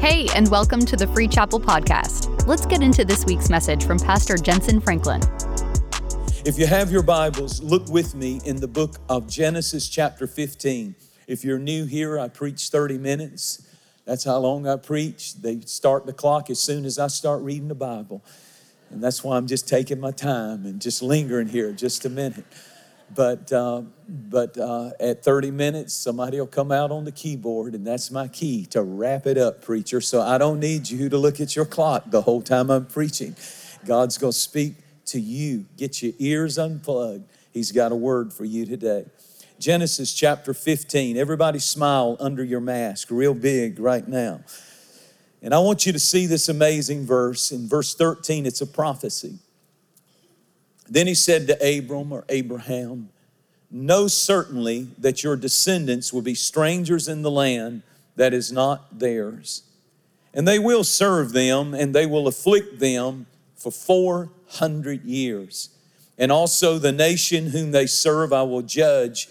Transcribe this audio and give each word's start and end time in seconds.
Hey, 0.00 0.28
and 0.34 0.48
welcome 0.48 0.86
to 0.86 0.96
the 0.96 1.06
Free 1.08 1.28
Chapel 1.28 1.60
Podcast. 1.60 2.46
Let's 2.46 2.64
get 2.64 2.80
into 2.80 3.04
this 3.04 3.26
week's 3.26 3.50
message 3.50 3.84
from 3.84 3.98
Pastor 3.98 4.36
Jentezen 4.36 4.82
Franklin. 4.82 5.20
If 6.46 6.58
you 6.58 6.66
have 6.66 6.90
your 6.90 7.02
Bibles, 7.02 7.62
look 7.62 7.86
with 7.90 8.14
me 8.14 8.40
in 8.46 8.56
the 8.56 8.66
book 8.66 8.96
of 9.10 9.28
Genesis, 9.28 9.90
chapter 9.90 10.26
15. 10.26 10.94
If 11.26 11.44
you're 11.44 11.58
new 11.58 11.84
here, 11.84 12.18
I 12.18 12.28
preach 12.28 12.70
30 12.70 12.96
minutes. 12.96 13.68
That's 14.06 14.24
how 14.24 14.38
long 14.38 14.66
I 14.66 14.76
preach. 14.76 15.34
They 15.34 15.60
start 15.60 16.06
the 16.06 16.14
clock 16.14 16.48
as 16.48 16.60
soon 16.60 16.86
as 16.86 16.98
I 16.98 17.08
start 17.08 17.42
reading 17.42 17.68
the 17.68 17.74
Bible. 17.74 18.24
And 18.88 19.04
that's 19.04 19.22
why 19.22 19.36
I'm 19.36 19.46
just 19.46 19.68
taking 19.68 20.00
my 20.00 20.12
time 20.12 20.64
and 20.64 20.80
just 20.80 21.02
lingering 21.02 21.48
here 21.48 21.72
just 21.72 22.06
a 22.06 22.08
minute. 22.08 22.46
But, 23.14 23.52
uh, 23.52 23.82
but 24.08 24.56
uh, 24.56 24.90
at 25.00 25.24
30 25.24 25.50
minutes, 25.50 25.94
somebody 25.94 26.38
will 26.38 26.46
come 26.46 26.70
out 26.70 26.90
on 26.90 27.04
the 27.04 27.12
keyboard, 27.12 27.74
and 27.74 27.86
that's 27.86 28.10
my 28.10 28.28
key 28.28 28.66
to 28.66 28.82
wrap 28.82 29.26
it 29.26 29.36
up, 29.36 29.62
preacher. 29.62 30.00
So 30.00 30.20
I 30.20 30.38
don't 30.38 30.60
need 30.60 30.88
you 30.88 31.08
to 31.08 31.18
look 31.18 31.40
at 31.40 31.56
your 31.56 31.64
clock 31.64 32.04
the 32.06 32.22
whole 32.22 32.40
time 32.40 32.70
I'm 32.70 32.86
preaching. 32.86 33.34
God's 33.84 34.16
going 34.16 34.32
to 34.32 34.38
speak 34.38 34.74
to 35.06 35.20
you. 35.20 35.66
Get 35.76 36.02
your 36.02 36.12
ears 36.18 36.58
unplugged. 36.58 37.28
He's 37.52 37.72
got 37.72 37.90
a 37.90 37.96
word 37.96 38.32
for 38.32 38.44
you 38.44 38.64
today. 38.64 39.06
Genesis 39.58 40.14
chapter 40.14 40.54
15. 40.54 41.16
Everybody 41.16 41.58
smile 41.58 42.16
under 42.20 42.44
your 42.44 42.60
mask, 42.60 43.08
real 43.10 43.34
big 43.34 43.78
right 43.78 44.06
now. 44.06 44.40
And 45.42 45.54
I 45.54 45.58
want 45.58 45.86
you 45.86 45.92
to 45.92 45.98
see 45.98 46.26
this 46.26 46.48
amazing 46.48 47.06
verse. 47.06 47.50
In 47.50 47.68
verse 47.68 47.94
13, 47.94 48.46
it's 48.46 48.60
a 48.60 48.66
prophecy. 48.66 49.38
Then 50.90 51.06
he 51.06 51.14
said 51.14 51.46
to 51.46 51.78
Abram 51.78 52.12
or 52.12 52.24
Abraham, 52.28 53.10
Know 53.70 54.08
certainly 54.08 54.88
that 54.98 55.22
your 55.22 55.36
descendants 55.36 56.12
will 56.12 56.22
be 56.22 56.34
strangers 56.34 57.06
in 57.06 57.22
the 57.22 57.30
land 57.30 57.82
that 58.16 58.34
is 58.34 58.50
not 58.50 58.98
theirs. 58.98 59.62
And 60.34 60.46
they 60.46 60.58
will 60.58 60.82
serve 60.82 61.32
them, 61.32 61.72
and 61.72 61.94
they 61.94 62.06
will 62.06 62.26
afflict 62.26 62.80
them 62.80 63.26
for 63.54 63.70
400 63.70 65.04
years. 65.04 65.70
And 66.18 66.32
also 66.32 66.78
the 66.78 66.92
nation 66.92 67.50
whom 67.50 67.70
they 67.70 67.86
serve 67.86 68.32
I 68.32 68.42
will 68.42 68.62
judge. 68.62 69.28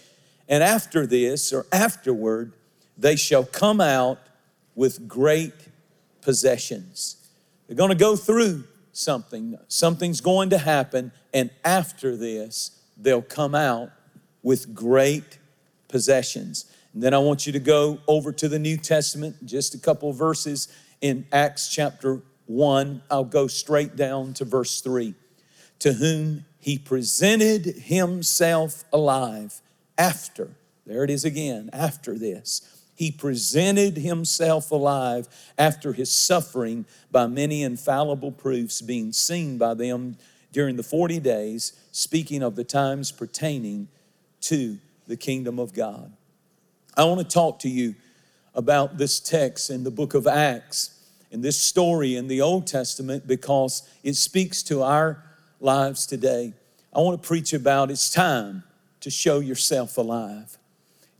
And 0.48 0.62
after 0.62 1.06
this, 1.06 1.52
or 1.52 1.66
afterward, 1.70 2.52
they 2.96 3.16
shall 3.16 3.44
come 3.44 3.80
out 3.80 4.18
with 4.74 5.06
great 5.06 5.54
possessions. 6.22 7.16
They're 7.66 7.76
going 7.76 7.90
to 7.90 7.94
go 7.94 8.16
through 8.16 8.64
something. 8.92 9.58
Something's 9.68 10.20
going 10.20 10.50
to 10.50 10.58
happen, 10.58 11.12
and 11.32 11.50
after 11.64 12.16
this, 12.16 12.82
they'll 12.96 13.22
come 13.22 13.54
out 13.54 13.90
with 14.42 14.74
great 14.74 15.38
possessions. 15.88 16.64
And 16.92 17.02
then 17.02 17.14
I 17.14 17.18
want 17.18 17.46
you 17.46 17.52
to 17.52 17.60
go 17.60 17.98
over 18.08 18.32
to 18.32 18.48
the 18.48 18.58
New 18.58 18.76
Testament, 18.76 19.44
just 19.44 19.74
a 19.74 19.78
couple 19.78 20.12
verses 20.12 20.68
in 21.00 21.26
Acts 21.32 21.72
chapter 21.72 22.22
1. 22.46 23.02
I'll 23.10 23.24
go 23.24 23.46
straight 23.46 23.96
down 23.96 24.34
to 24.34 24.44
verse 24.44 24.80
3. 24.80 25.14
To 25.80 25.92
whom 25.94 26.44
he 26.58 26.78
presented 26.78 27.64
himself 27.64 28.84
alive 28.92 29.60
after, 29.96 30.50
there 30.86 31.04
it 31.04 31.10
is 31.10 31.24
again, 31.24 31.70
after 31.72 32.18
this 32.18 32.80
he 33.00 33.10
presented 33.10 33.96
himself 33.96 34.70
alive 34.70 35.26
after 35.56 35.94
his 35.94 36.12
suffering 36.12 36.84
by 37.10 37.26
many 37.26 37.62
infallible 37.62 38.30
proofs 38.30 38.82
being 38.82 39.10
seen 39.10 39.56
by 39.56 39.72
them 39.72 40.18
during 40.52 40.76
the 40.76 40.82
40 40.82 41.20
days, 41.20 41.72
speaking 41.92 42.42
of 42.42 42.56
the 42.56 42.64
times 42.64 43.12
pertaining 43.12 43.88
to 44.42 44.78
the 45.06 45.16
kingdom 45.16 45.58
of 45.58 45.72
God. 45.72 46.12
I 46.96 47.04
want 47.04 47.20
to 47.20 47.26
talk 47.26 47.60
to 47.60 47.68
you 47.68 47.94
about 48.54 48.98
this 48.98 49.20
text 49.20 49.70
in 49.70 49.84
the 49.84 49.90
book 49.90 50.14
of 50.14 50.26
Acts 50.26 51.00
and 51.32 51.42
this 51.42 51.60
story 51.60 52.16
in 52.16 52.26
the 52.26 52.40
Old 52.40 52.66
Testament 52.66 53.26
because 53.26 53.88
it 54.02 54.14
speaks 54.14 54.62
to 54.64 54.82
our 54.82 55.22
lives 55.60 56.06
today. 56.06 56.52
I 56.92 56.98
want 57.00 57.22
to 57.22 57.26
preach 57.26 57.52
about 57.52 57.90
it's 57.90 58.10
time 58.10 58.64
to 59.00 59.10
show 59.10 59.38
yourself 59.38 59.96
alive. 59.96 60.58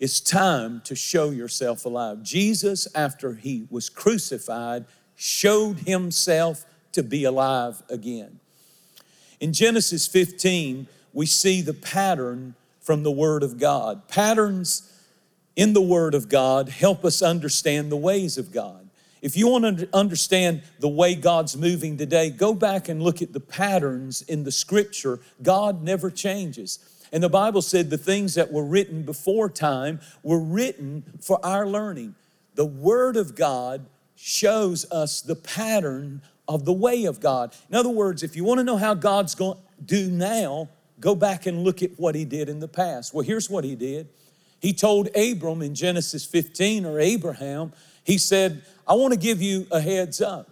It's 0.00 0.18
time 0.18 0.80
to 0.84 0.96
show 0.96 1.30
yourself 1.30 1.84
alive. 1.84 2.22
Jesus, 2.22 2.88
after 2.94 3.34
he 3.34 3.66
was 3.70 3.88
crucified, 3.88 4.86
showed 5.14 5.80
himself 5.80 6.64
to 6.92 7.02
be 7.02 7.24
alive 7.24 7.82
again. 7.90 8.40
In 9.40 9.54
Genesis 9.54 10.06
15, 10.06 10.86
we 11.12 11.26
see 11.26 11.62
the 11.62 11.74
pattern 11.74 12.54
from 12.80 13.02
the 13.02 13.10
Word 13.10 13.42
of 13.42 13.58
God. 13.58 14.06
Patterns 14.06 14.86
in 15.56 15.72
the 15.72 15.80
Word 15.80 16.14
of 16.14 16.28
God 16.28 16.68
help 16.68 17.04
us 17.04 17.22
understand 17.22 17.90
the 17.90 17.96
ways 17.96 18.36
of 18.36 18.52
God. 18.52 18.88
If 19.22 19.36
you 19.36 19.48
want 19.48 19.78
to 19.78 19.88
understand 19.92 20.62
the 20.78 20.88
way 20.88 21.14
God's 21.14 21.56
moving 21.56 21.96
today, 21.96 22.30
go 22.30 22.54
back 22.54 22.88
and 22.88 23.02
look 23.02 23.20
at 23.20 23.32
the 23.32 23.40
patterns 23.40 24.22
in 24.22 24.44
the 24.44 24.52
scripture. 24.52 25.20
God 25.42 25.82
never 25.82 26.10
changes. 26.10 26.78
And 27.12 27.22
the 27.22 27.28
Bible 27.28 27.60
said 27.60 27.90
the 27.90 27.98
things 27.98 28.34
that 28.34 28.52
were 28.52 28.64
written 28.64 29.02
before 29.02 29.50
time 29.50 30.00
were 30.22 30.38
written 30.38 31.02
for 31.20 31.44
our 31.44 31.66
learning. 31.66 32.14
The 32.54 32.64
Word 32.64 33.16
of 33.16 33.34
God 33.34 33.86
shows 34.16 34.90
us 34.90 35.20
the 35.20 35.36
pattern 35.36 36.22
of 36.50 36.64
the 36.64 36.72
way 36.72 37.04
of 37.04 37.20
God. 37.20 37.54
In 37.70 37.76
other 37.76 37.88
words, 37.88 38.24
if 38.24 38.34
you 38.34 38.42
want 38.42 38.58
to 38.58 38.64
know 38.64 38.76
how 38.76 38.92
God's 38.92 39.36
going 39.36 39.56
to 39.56 39.82
do 39.82 40.10
now, 40.10 40.68
go 40.98 41.14
back 41.14 41.46
and 41.46 41.62
look 41.62 41.80
at 41.80 41.92
what 41.96 42.16
He 42.16 42.24
did 42.24 42.48
in 42.48 42.58
the 42.58 42.68
past. 42.68 43.14
Well, 43.14 43.24
here's 43.24 43.48
what 43.48 43.62
He 43.62 43.76
did 43.76 44.08
He 44.60 44.72
told 44.72 45.08
Abram 45.16 45.62
in 45.62 45.76
Genesis 45.76 46.24
15, 46.24 46.84
or 46.84 46.98
Abraham, 46.98 47.72
He 48.02 48.18
said, 48.18 48.62
I 48.86 48.94
want 48.94 49.14
to 49.14 49.18
give 49.18 49.40
you 49.40 49.68
a 49.70 49.80
heads 49.80 50.20
up. 50.20 50.49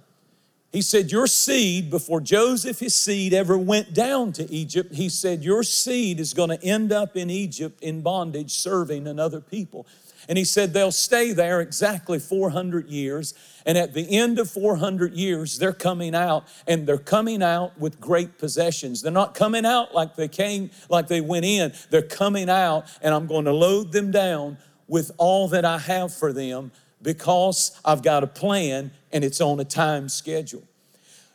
He 0.71 0.83
said, 0.83 1.11
Your 1.11 1.27
seed, 1.27 1.91
before 1.91 2.21
Joseph, 2.21 2.81
his 2.81 2.95
seed, 2.95 3.33
ever 3.33 3.56
went 3.56 3.95
down 3.95 4.33
to 4.33 4.51
Egypt, 4.51 4.95
he 4.95 5.09
said, 5.09 5.43
Your 5.43 5.62
seed 5.62 6.21
is 6.21 6.34
going 6.34 6.51
to 6.51 6.62
end 6.62 6.93
up 6.93 7.17
in 7.17 7.31
Egypt 7.31 7.83
in 7.83 8.03
bondage, 8.03 8.51
serving 8.51 9.06
another 9.06 9.41
people. 9.41 9.87
And 10.29 10.37
he 10.37 10.45
said, 10.45 10.75
They'll 10.75 10.93
stay 10.93 11.33
there 11.33 11.62
exactly 11.62 12.19
400 12.19 12.87
years. 12.89 13.33
And 13.65 13.79
at 13.79 13.95
the 13.95 14.15
end 14.19 14.39
of 14.39 14.51
400 14.51 15.15
years, 15.15 15.59
they're 15.59 15.73
coming 15.73 16.15
out, 16.15 16.47
and 16.67 16.87
they're 16.87 16.99
coming 16.99 17.43
out 17.43 17.79
with 17.79 17.99
great 17.99 18.39
possessions. 18.39 19.00
They're 19.00 19.11
not 19.11 19.35
coming 19.35 19.65
out 19.65 19.95
like 19.95 20.17
they 20.17 20.29
came, 20.29 20.71
like 20.91 21.09
they 21.09 21.23
went 21.23 21.47
in. 21.47 21.73
They're 21.89 22.03
coming 22.03 22.50
out, 22.50 22.85
and 23.00 23.15
I'm 23.15 23.27
going 23.27 23.47
to 23.47 23.53
load 23.53 23.93
them 23.93 24.11
down 24.11 24.59
with 24.87 25.12
all 25.17 25.49
that 25.49 25.65
I 25.65 25.79
have 25.79 26.12
for 26.12 26.33
them 26.33 26.73
because 27.00 27.79
I've 27.85 28.03
got 28.03 28.23
a 28.25 28.27
plan 28.27 28.91
and 29.12 29.24
it's 29.24 29.41
on 29.41 29.60
a 29.60 29.64
time 29.64 30.08
schedule. 30.08 30.62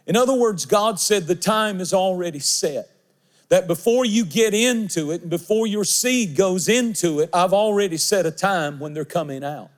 In 0.06 0.16
other 0.16 0.34
words, 0.34 0.66
God 0.66 1.00
said 1.00 1.28
the 1.28 1.36
time 1.36 1.80
is 1.80 1.94
already 1.94 2.40
set. 2.40 2.90
That 3.50 3.68
before 3.68 4.04
you 4.04 4.26
get 4.26 4.54
into 4.54 5.12
it 5.12 5.22
and 5.22 5.30
before 5.30 5.68
your 5.68 5.84
seed 5.84 6.36
goes 6.36 6.68
into 6.68 7.20
it, 7.20 7.30
I've 7.32 7.54
already 7.54 7.98
set 7.98 8.26
a 8.26 8.32
time 8.32 8.80
when 8.80 8.94
they're 8.94 9.06
coming 9.06 9.44
out. 9.44 9.70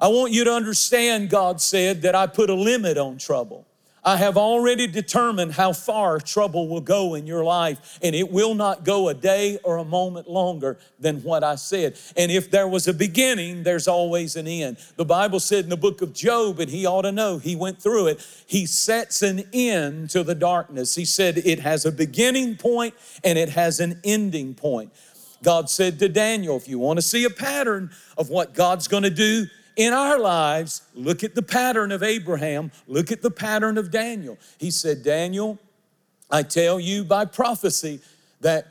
I 0.00 0.08
want 0.08 0.32
you 0.32 0.44
to 0.44 0.52
understand, 0.52 1.28
God 1.28 1.60
said, 1.60 2.02
that 2.02 2.14
I 2.14 2.26
put 2.26 2.50
a 2.50 2.54
limit 2.54 2.96
on 2.96 3.18
trouble. 3.18 3.66
I 4.08 4.16
have 4.16 4.38
already 4.38 4.86
determined 4.86 5.52
how 5.52 5.74
far 5.74 6.18
trouble 6.18 6.66
will 6.66 6.80
go 6.80 7.12
in 7.12 7.26
your 7.26 7.44
life, 7.44 7.98
and 8.00 8.14
it 8.14 8.32
will 8.32 8.54
not 8.54 8.82
go 8.82 9.10
a 9.10 9.14
day 9.14 9.58
or 9.62 9.76
a 9.76 9.84
moment 9.84 10.30
longer 10.30 10.78
than 10.98 11.22
what 11.22 11.44
I 11.44 11.56
said. 11.56 11.98
And 12.16 12.32
if 12.32 12.50
there 12.50 12.66
was 12.66 12.88
a 12.88 12.94
beginning, 12.94 13.64
there's 13.64 13.86
always 13.86 14.34
an 14.34 14.46
end. 14.46 14.78
The 14.96 15.04
Bible 15.04 15.40
said 15.40 15.64
in 15.64 15.68
the 15.68 15.76
book 15.76 16.00
of 16.00 16.14
Job, 16.14 16.58
and 16.58 16.70
he 16.70 16.86
ought 16.86 17.02
to 17.02 17.12
know, 17.12 17.36
he 17.36 17.54
went 17.54 17.82
through 17.82 18.06
it, 18.06 18.26
he 18.46 18.64
sets 18.64 19.20
an 19.20 19.44
end 19.52 20.08
to 20.08 20.24
the 20.24 20.34
darkness. 20.34 20.94
He 20.94 21.04
said 21.04 21.36
it 21.36 21.58
has 21.58 21.84
a 21.84 21.92
beginning 21.92 22.56
point 22.56 22.94
and 23.22 23.36
it 23.36 23.50
has 23.50 23.78
an 23.78 24.00
ending 24.04 24.54
point. 24.54 24.90
God 25.42 25.68
said 25.68 25.98
to 25.98 26.08
Daniel, 26.08 26.56
if 26.56 26.66
you 26.66 26.78
want 26.78 26.96
to 26.96 27.02
see 27.02 27.24
a 27.24 27.30
pattern 27.30 27.90
of 28.16 28.30
what 28.30 28.54
God's 28.54 28.88
going 28.88 29.02
to 29.02 29.10
do 29.10 29.48
in 29.78 29.92
our 29.92 30.18
lives, 30.18 30.82
look 30.92 31.22
at 31.22 31.36
the 31.36 31.42
pattern 31.42 31.92
of 31.92 32.02
Abraham, 32.02 32.72
look 32.88 33.12
at 33.12 33.22
the 33.22 33.30
pattern 33.30 33.78
of 33.78 33.92
Daniel. 33.92 34.36
He 34.58 34.72
said, 34.72 35.04
Daniel, 35.04 35.56
I 36.28 36.42
tell 36.42 36.80
you 36.80 37.04
by 37.04 37.24
prophecy 37.24 38.00
that 38.40 38.66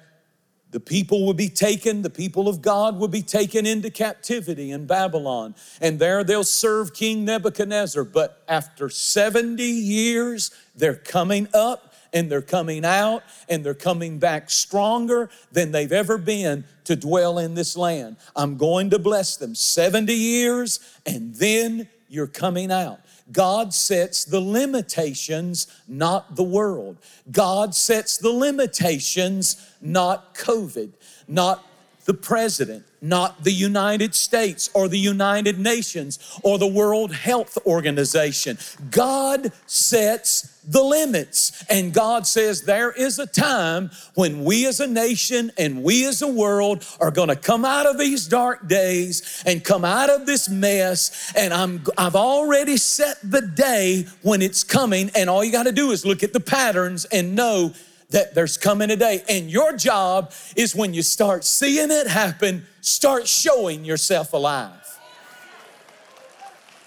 the 0.72 0.82
people 0.82 1.26
will 1.26 1.34
be 1.34 1.48
taken, 1.48 2.02
the 2.02 2.10
people 2.10 2.50
of 2.50 2.62
God 2.62 3.00
will 3.00 3.08
be 3.08 3.22
taken 3.22 3.66
into 3.66 3.90
captivity 3.90 4.70
in 4.70 4.86
Babylon, 4.86 5.56
and 5.80 5.98
there 5.98 6.26
they'll 6.26 6.44
serve 6.44 6.94
King 6.94 7.24
Nebuchadnezzar. 7.24 8.04
But 8.04 8.44
after 8.50 8.90
70 8.90 9.64
years, 9.64 10.52
they're 10.76 10.94
coming 10.94 11.48
up 11.54 11.94
and 12.14 12.32
they're 12.32 12.42
coming 12.42 12.86
out 12.86 13.24
and 13.50 13.64
they're 13.64 13.74
coming 13.74 14.20
back 14.20 14.50
stronger 14.50 15.30
than 15.52 15.72
they've 15.72 15.92
ever 15.92 16.18
been 16.18 16.64
to 16.86 16.96
dwell 16.96 17.38
in 17.40 17.54
this 17.54 17.76
land. 17.76 18.18
I'm 18.36 18.58
going 18.58 18.90
to 18.92 19.00
bless 19.00 19.38
them 19.38 19.56
70 19.56 20.14
years 20.14 20.80
and 21.06 21.36
then 21.36 21.88
you're 22.10 22.28
coming 22.28 22.72
out. 22.72 23.02
God 23.32 23.74
sets 23.74 24.24
the 24.24 24.40
limitations, 24.40 25.68
not 25.88 26.36
the 26.36 26.44
world. 26.44 26.98
God 27.30 27.76
sets 27.76 28.18
the 28.18 28.30
limitations, 28.30 29.74
not 29.82 30.34
COVID, 30.34 30.94
not 31.28 31.66
the 32.08 32.14
president, 32.14 32.86
not 33.02 33.44
the 33.44 33.52
United 33.52 34.16
States 34.16 34.70
or 34.74 34.88
the 34.88 34.98
United 34.98 35.60
Nations 35.60 36.40
or 36.42 36.58
the 36.58 36.66
World 36.66 37.14
Health 37.14 37.58
Organization. 37.68 38.58
God 38.90 39.52
sets 39.66 40.58
the 40.66 40.82
limits. 40.82 41.66
And 41.70 41.94
God 41.94 42.26
says 42.26 42.62
there 42.62 42.92
is 42.92 43.20
a 43.20 43.28
time 43.28 43.92
when 44.16 44.46
we 44.46 44.66
as 44.68 44.80
a 44.80 44.88
nation 44.88 45.52
and 45.58 45.84
we 45.84 46.08
as 46.08 46.22
a 46.22 46.28
world 46.28 46.86
are 47.02 47.12
going 47.12 47.28
to 47.28 47.36
come 47.36 47.66
out 47.66 47.86
of 47.86 47.98
these 47.98 48.26
dark 48.26 48.70
days 48.70 49.44
and 49.46 49.64
come 49.64 49.84
out 49.84 50.10
of 50.10 50.26
this 50.26 50.48
mess. 50.48 51.34
And 51.36 51.54
I'm, 51.54 51.84
I've 51.98 52.16
already 52.16 52.78
set 52.78 53.18
the 53.22 53.42
day 53.42 54.08
when 54.22 54.42
it's 54.42 54.64
coming. 54.64 55.12
And 55.14 55.30
all 55.30 55.44
you 55.44 55.52
got 55.52 55.64
to 55.64 55.74
do 55.74 55.92
is 55.92 56.06
look 56.06 56.24
at 56.24 56.32
the 56.32 56.40
patterns 56.40 57.04
and 57.04 57.36
know 57.36 57.74
that 58.10 58.34
there's 58.36 58.58
coming 58.58 58.90
a 58.90 58.96
day. 58.96 59.24
And 59.28 59.50
your 59.50 59.76
job 59.76 60.32
is 60.56 60.76
when 60.76 60.94
you 60.94 61.02
start 61.02 61.44
seeing 61.44 61.92
it 61.92 62.08
happen, 62.08 62.66
start 62.82 63.28
showing 63.28 63.84
yourself 63.84 64.34
alive. 64.34 65.00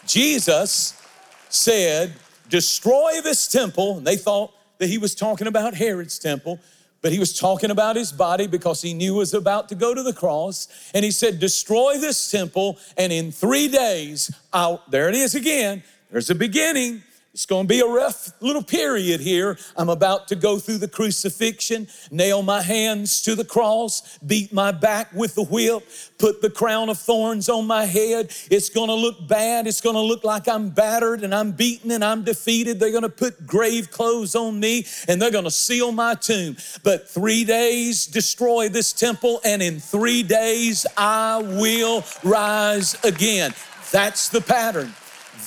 Jesus 0.07 1.01
said, 1.49 2.15
Destroy 2.49 3.21
this 3.23 3.47
temple. 3.47 3.99
And 3.99 4.07
they 4.07 4.17
thought 4.17 4.53
that 4.79 4.89
he 4.89 4.99
was 4.99 5.15
talking 5.15 5.47
about 5.47 5.75
Herod's 5.75 6.19
temple, 6.19 6.59
but 7.01 7.13
he 7.13 7.19
was 7.19 7.39
talking 7.39 7.71
about 7.71 7.95
his 7.95 8.11
body 8.11 8.49
because 8.49 8.83
he 8.83 8.93
knew 8.93 9.13
he 9.13 9.19
was 9.19 9.35
about 9.35 9.69
to 9.69 9.77
go 9.77 9.95
to 9.95 10.03
the 10.03 10.13
cross. 10.13 10.67
And 10.93 11.05
he 11.05 11.13
said, 11.13 11.39
Destroy 11.39 11.99
this 11.99 12.31
temple, 12.31 12.79
and 12.97 13.13
in 13.13 13.31
three 13.31 13.69
days, 13.69 14.35
I'll, 14.53 14.83
there 14.89 15.09
it 15.09 15.15
is 15.15 15.35
again. 15.35 15.85
There's 16.11 16.31
a 16.31 16.35
beginning. 16.35 17.05
It's 17.33 17.47
going 17.47 17.69
to 17.69 17.69
be 17.69 17.79
a 17.79 17.87
rough 17.87 18.33
little 18.41 18.63
period 18.63 19.21
here. 19.21 19.57
I'm 19.77 19.89
about 19.89 20.27
to 20.29 20.35
go 20.35 20.59
through 20.59 20.79
the 20.79 20.89
crucifixion, 20.89 21.87
nail 22.11 22.43
my 22.43 22.61
hands 22.61 23.23
to 23.23 23.37
the 23.37 23.45
cross, 23.45 24.19
beat 24.19 24.53
my 24.53 24.73
back 24.73 25.13
with 25.15 25.37
the 25.37 25.45
whip, 25.45 25.89
put 26.19 26.43
the 26.43 26.51
crown 26.51 26.89
of 26.89 26.99
thorns 26.99 27.49
on 27.49 27.69
my 27.69 27.85
head. 27.85 28.33
It's 28.51 28.69
going 28.69 28.89
to 28.89 28.97
look 28.97 29.29
bad. 29.29 29.69
It's 29.69 29.81
going 29.81 29.95
to 29.95 30.03
look 30.03 30.25
like 30.25 30.49
I'm 30.49 30.71
battered 30.71 31.23
and 31.23 31.33
I'm 31.33 31.53
beaten 31.53 31.93
and 31.93 32.05
I'm 32.05 32.25
defeated. 32.25 32.81
They're 32.81 32.91
going 32.91 33.05
to 33.05 33.09
put 33.09 33.47
grave 33.47 33.93
clothes 33.93 34.35
on 34.35 34.59
me 34.59 34.87
and 35.07 35.23
they're 35.23 35.31
going 35.31 35.45
to 35.45 35.53
seal 35.53 35.93
my 35.93 36.17
tomb. 36.17 36.57
But 36.83 37.09
three 37.09 37.45
days, 37.45 38.07
destroy 38.07 38.69
this 38.69 38.93
temple, 38.93 39.41
and 39.45 39.63
in 39.63 39.79
three 39.79 40.25
days, 40.25 40.85
I 40.97 41.39
will 41.39 42.03
rise 42.25 42.97
again. 43.05 43.55
That's 43.93 44.29
the 44.29 44.41
pattern. 44.41 44.95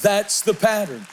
That's 0.02 0.42
the 0.42 0.54
pattern. 0.54 1.06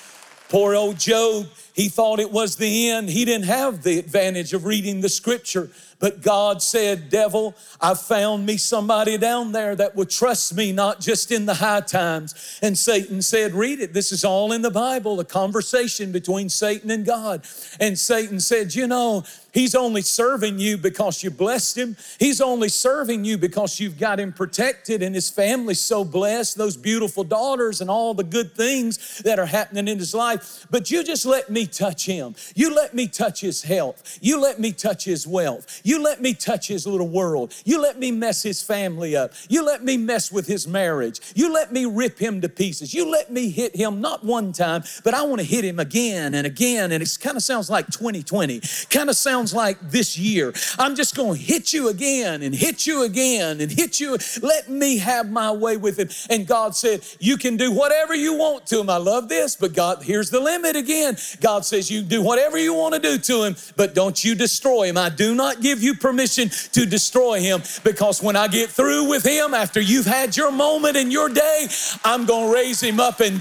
Poor 0.50 0.75
old 0.75 0.99
Job, 0.99 1.47
he 1.81 1.88
thought 1.88 2.21
it 2.21 2.31
was 2.31 2.56
the 2.56 2.91
end. 2.91 3.09
He 3.09 3.25
didn't 3.25 3.47
have 3.47 3.82
the 3.82 3.99
advantage 3.99 4.53
of 4.53 4.67
reading 4.67 5.00
the 5.00 5.09
scripture. 5.09 5.71
But 5.99 6.21
God 6.21 6.61
said, 6.61 7.09
Devil, 7.09 7.55
I 7.81 7.94
found 7.94 8.44
me 8.44 8.59
somebody 8.59 9.17
down 9.17 9.53
there 9.53 9.75
that 9.75 9.97
would 9.97 10.11
trust 10.11 10.55
me, 10.55 10.73
not 10.73 11.00
just 11.00 11.32
in 11.32 11.47
the 11.47 11.55
high 11.55 11.81
times. 11.81 12.59
And 12.61 12.77
Satan 12.77 13.23
said, 13.23 13.55
Read 13.55 13.81
it. 13.81 13.94
This 13.94 14.12
is 14.12 14.27
all 14.27 14.53
in 14.53 14.61
the 14.61 14.71
Bible, 14.71 15.21
a 15.21 15.25
conversation 15.25 16.12
between 16.12 16.50
Satan 16.50 16.91
and 16.91 17.06
God. 17.06 17.47
And 17.81 17.99
Satan 17.99 18.41
said, 18.41 18.75
You 18.75 18.87
know, 18.87 19.25
He's 19.53 19.75
only 19.75 20.03
serving 20.03 20.59
you 20.59 20.77
because 20.77 21.23
you 21.25 21.31
blessed 21.31 21.77
him. 21.77 21.97
He's 22.19 22.41
only 22.41 22.69
serving 22.69 23.25
you 23.25 23.37
because 23.37 23.81
you've 23.81 23.99
got 23.99 24.21
him 24.21 24.32
protected 24.32 25.03
and 25.03 25.15
his 25.15 25.29
family's 25.29 25.81
so 25.81 26.05
blessed, 26.05 26.56
those 26.56 26.77
beautiful 26.77 27.25
daughters 27.25 27.81
and 27.81 27.91
all 27.91 28.15
the 28.15 28.25
good 28.25 28.55
things 28.55 29.19
that 29.25 29.38
are 29.38 29.47
happening 29.47 29.88
in 29.88 29.99
his 29.99 30.15
life. 30.15 30.67
But 30.71 30.91
you 30.91 31.03
just 31.03 31.27
let 31.27 31.50
me 31.50 31.67
touch 31.70 32.06
him. 32.06 32.34
You 32.55 32.75
let 32.75 32.94
me 32.94 33.08
touch 33.08 33.40
his 33.40 33.62
health. 33.62 34.19
You 34.20 34.40
let 34.40 34.61
me 34.61 34.72
touch 34.72 35.05
his 35.05 35.26
wealth. 35.26 35.81
You 35.84 36.02
let 36.02 36.20
me 36.20 36.34
touch 36.34 36.69
his 36.69 36.87
little 36.87 37.08
world. 37.08 37.55
You 37.64 37.81
let 37.81 37.99
me 37.99 38.11
mess 38.11 38.43
his 38.43 38.62
family 38.62 39.17
up. 39.17 39.32
You 39.49 39.64
let 39.64 39.82
me 39.82 39.96
mess 39.96 40.31
with 40.31 40.46
his 40.46 40.67
marriage. 40.67 41.20
You 41.34 41.52
let 41.52 41.72
me 41.72 41.87
rip 41.87 42.19
him 42.19 42.40
to 42.40 42.49
pieces. 42.49 42.93
You 42.93 43.11
let 43.11 43.31
me 43.31 43.50
hit 43.50 43.76
him 43.76 44.00
not 44.00 44.25
one 44.25 44.52
time, 44.52 44.82
but 45.05 45.14
I 45.14 45.22
want 45.22 45.40
to 45.40 45.46
hit 45.46 45.64
him 45.64 45.78
again 45.78 46.34
and 46.34 46.46
again. 46.46 46.93
And 46.93 47.02
it 47.02 47.19
kind 47.20 47.37
of 47.37 47.43
sounds 47.43 47.70
like 47.70 47.87
2020. 47.87 48.61
Kind 48.90 49.08
of 49.08 49.17
sounds 49.17 49.55
like 49.55 49.78
this 49.81 50.19
year. 50.19 50.52
I'm 50.78 50.96
just 50.96 51.17
going 51.17 51.38
to 51.38 51.44
hit 51.44 51.72
you 51.72 51.88
again 51.88 52.43
and 52.43 52.55
hit 52.55 52.87
you 52.87 53.05
again 53.05 53.61
and 53.61 53.70
hit 53.70 54.00
you. 54.00 54.19
Let 54.43 54.69
me 54.69 54.99
have 54.99 55.31
my 55.31 55.52
way 55.52 55.76
with 55.76 55.99
him. 55.99 56.08
And 56.28 56.46
God 56.46 56.75
said, 56.75 57.05
You 57.19 57.37
can 57.37 57.56
do 57.56 57.72
whatever 57.72 58.14
you 58.14 58.37
want 58.37 58.67
to 58.67 58.81
him. 58.81 58.90
I 58.90 58.96
love 58.96 59.28
this, 59.28 59.56
but 59.56 59.72
God, 59.72 60.02
here's 60.02 60.31
the 60.31 60.40
limit 60.40 60.76
again. 60.76 61.17
God 61.40 61.50
says, 61.58 61.91
You 61.91 62.02
do 62.02 62.23
whatever 62.23 62.56
you 62.56 62.75
want 62.75 62.94
to 62.94 63.00
do 63.00 63.19
to 63.19 63.43
him, 63.43 63.56
but 63.76 63.94
don't 63.94 64.25
you 64.25 64.35
destroy 64.35 64.88
him. 64.88 64.97
I 64.97 65.08
do 65.08 65.35
not 65.35 65.61
give 65.61 65.82
you 65.82 65.94
permission 65.94 66.49
to 66.73 66.87
destroy 66.87 67.41
him 67.41 67.62
because 67.82 68.23
when 68.23 68.37
I 68.37 68.49
get 68.49 68.70
through 68.70 69.08
with 69.08 69.25
him, 69.26 69.55
after 69.55 69.81
you've 69.81 70.06
had 70.06 70.37
your 70.37 70.52
moment 70.52 70.97
in 70.97 71.11
your 71.11 71.29
day, 71.29 71.67
I'm 72.05 72.25
going 72.26 72.49
to 72.49 72.55
raise 72.55 72.81
him 72.81 73.00
up. 73.00 73.20
And 73.20 73.41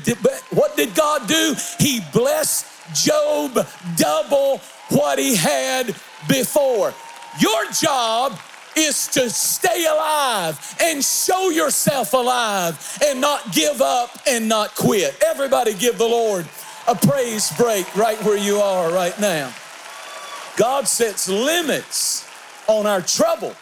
what 0.52 0.76
did 0.76 0.96
God 0.96 1.28
do? 1.28 1.56
He 1.80 2.02
blessed 2.12 2.66
Job 2.94 3.68
double 3.98 4.58
what 4.90 5.20
he 5.20 5.36
had 5.36 5.96
before. 6.28 6.94
Your 7.40 7.72
job 7.72 8.38
is 8.76 9.08
to 9.08 9.30
stay 9.30 9.86
alive 9.86 10.76
and 10.82 11.04
show 11.04 11.50
yourself 11.50 12.14
alive 12.14 12.98
and 13.06 13.20
not 13.20 13.52
give 13.54 13.82
up 13.82 14.10
and 14.28 14.48
not 14.48 14.76
quit. 14.76 15.16
Everybody 15.26 15.74
give 15.74 15.98
the 15.98 16.08
Lord 16.08 16.48
a 16.90 16.96
praise 16.96 17.56
break 17.56 17.96
right 17.96 18.18
where 18.24 18.38
you 18.38 18.58
are 18.58 18.92
right 18.92 19.18
now. 19.20 19.54
God 20.58 20.88
sets 20.88 21.30
limits 21.30 22.28
on 22.68 22.88
our 22.88 23.02
trouble. 23.02 23.54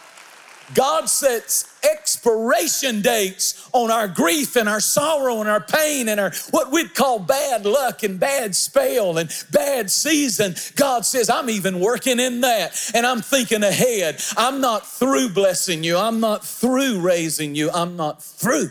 God 0.74 1.08
sets 1.10 1.78
expiration 1.82 3.02
dates 3.02 3.68
on 3.72 3.90
our 3.90 4.08
grief 4.08 4.56
and 4.56 4.68
our 4.68 4.80
sorrow 4.80 5.40
and 5.40 5.48
our 5.48 5.60
pain 5.60 6.08
and 6.08 6.18
our 6.18 6.32
what 6.50 6.70
we'd 6.70 6.94
call 6.94 7.18
bad 7.18 7.66
luck 7.66 8.02
and 8.02 8.18
bad 8.18 8.54
spell 8.56 9.18
and 9.18 9.30
bad 9.50 9.90
season. 9.90 10.54
God 10.76 11.04
says, 11.04 11.28
I'm 11.28 11.50
even 11.50 11.80
working 11.80 12.18
in 12.18 12.40
that 12.40 12.90
and 12.94 13.06
I'm 13.06 13.20
thinking 13.20 13.62
ahead. 13.62 14.22
I'm 14.38 14.60
not 14.62 14.86
through 14.86 15.30
blessing 15.30 15.84
you. 15.84 15.98
I'm 15.98 16.20
not 16.20 16.44
through 16.44 17.00
raising 17.00 17.54
you. 17.54 17.70
I'm 17.70 17.96
not 17.96 18.22
through. 18.22 18.70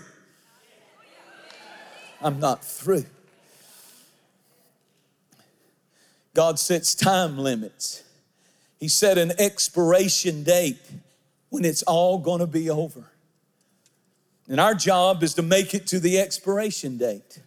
I'm 2.21 2.39
not 2.39 2.65
through. 2.65 3.05
God 6.37 6.59
sets 6.59 6.93
time 6.93 7.39
limits. 7.39 8.03
He 8.79 8.89
set 8.89 9.17
an 9.17 9.31
expiration 9.39 10.43
date 10.43 10.77
when 11.49 11.65
it's 11.65 11.81
all 11.81 12.19
going 12.19 12.41
to 12.41 12.45
be 12.45 12.69
over. 12.69 13.05
And 14.47 14.59
our 14.59 14.75
job 14.75 15.23
is 15.23 15.33
to 15.33 15.41
make 15.41 15.73
it 15.73 15.87
to 15.87 15.99
the 15.99 16.19
expiration 16.19 16.99
date. 16.99 17.39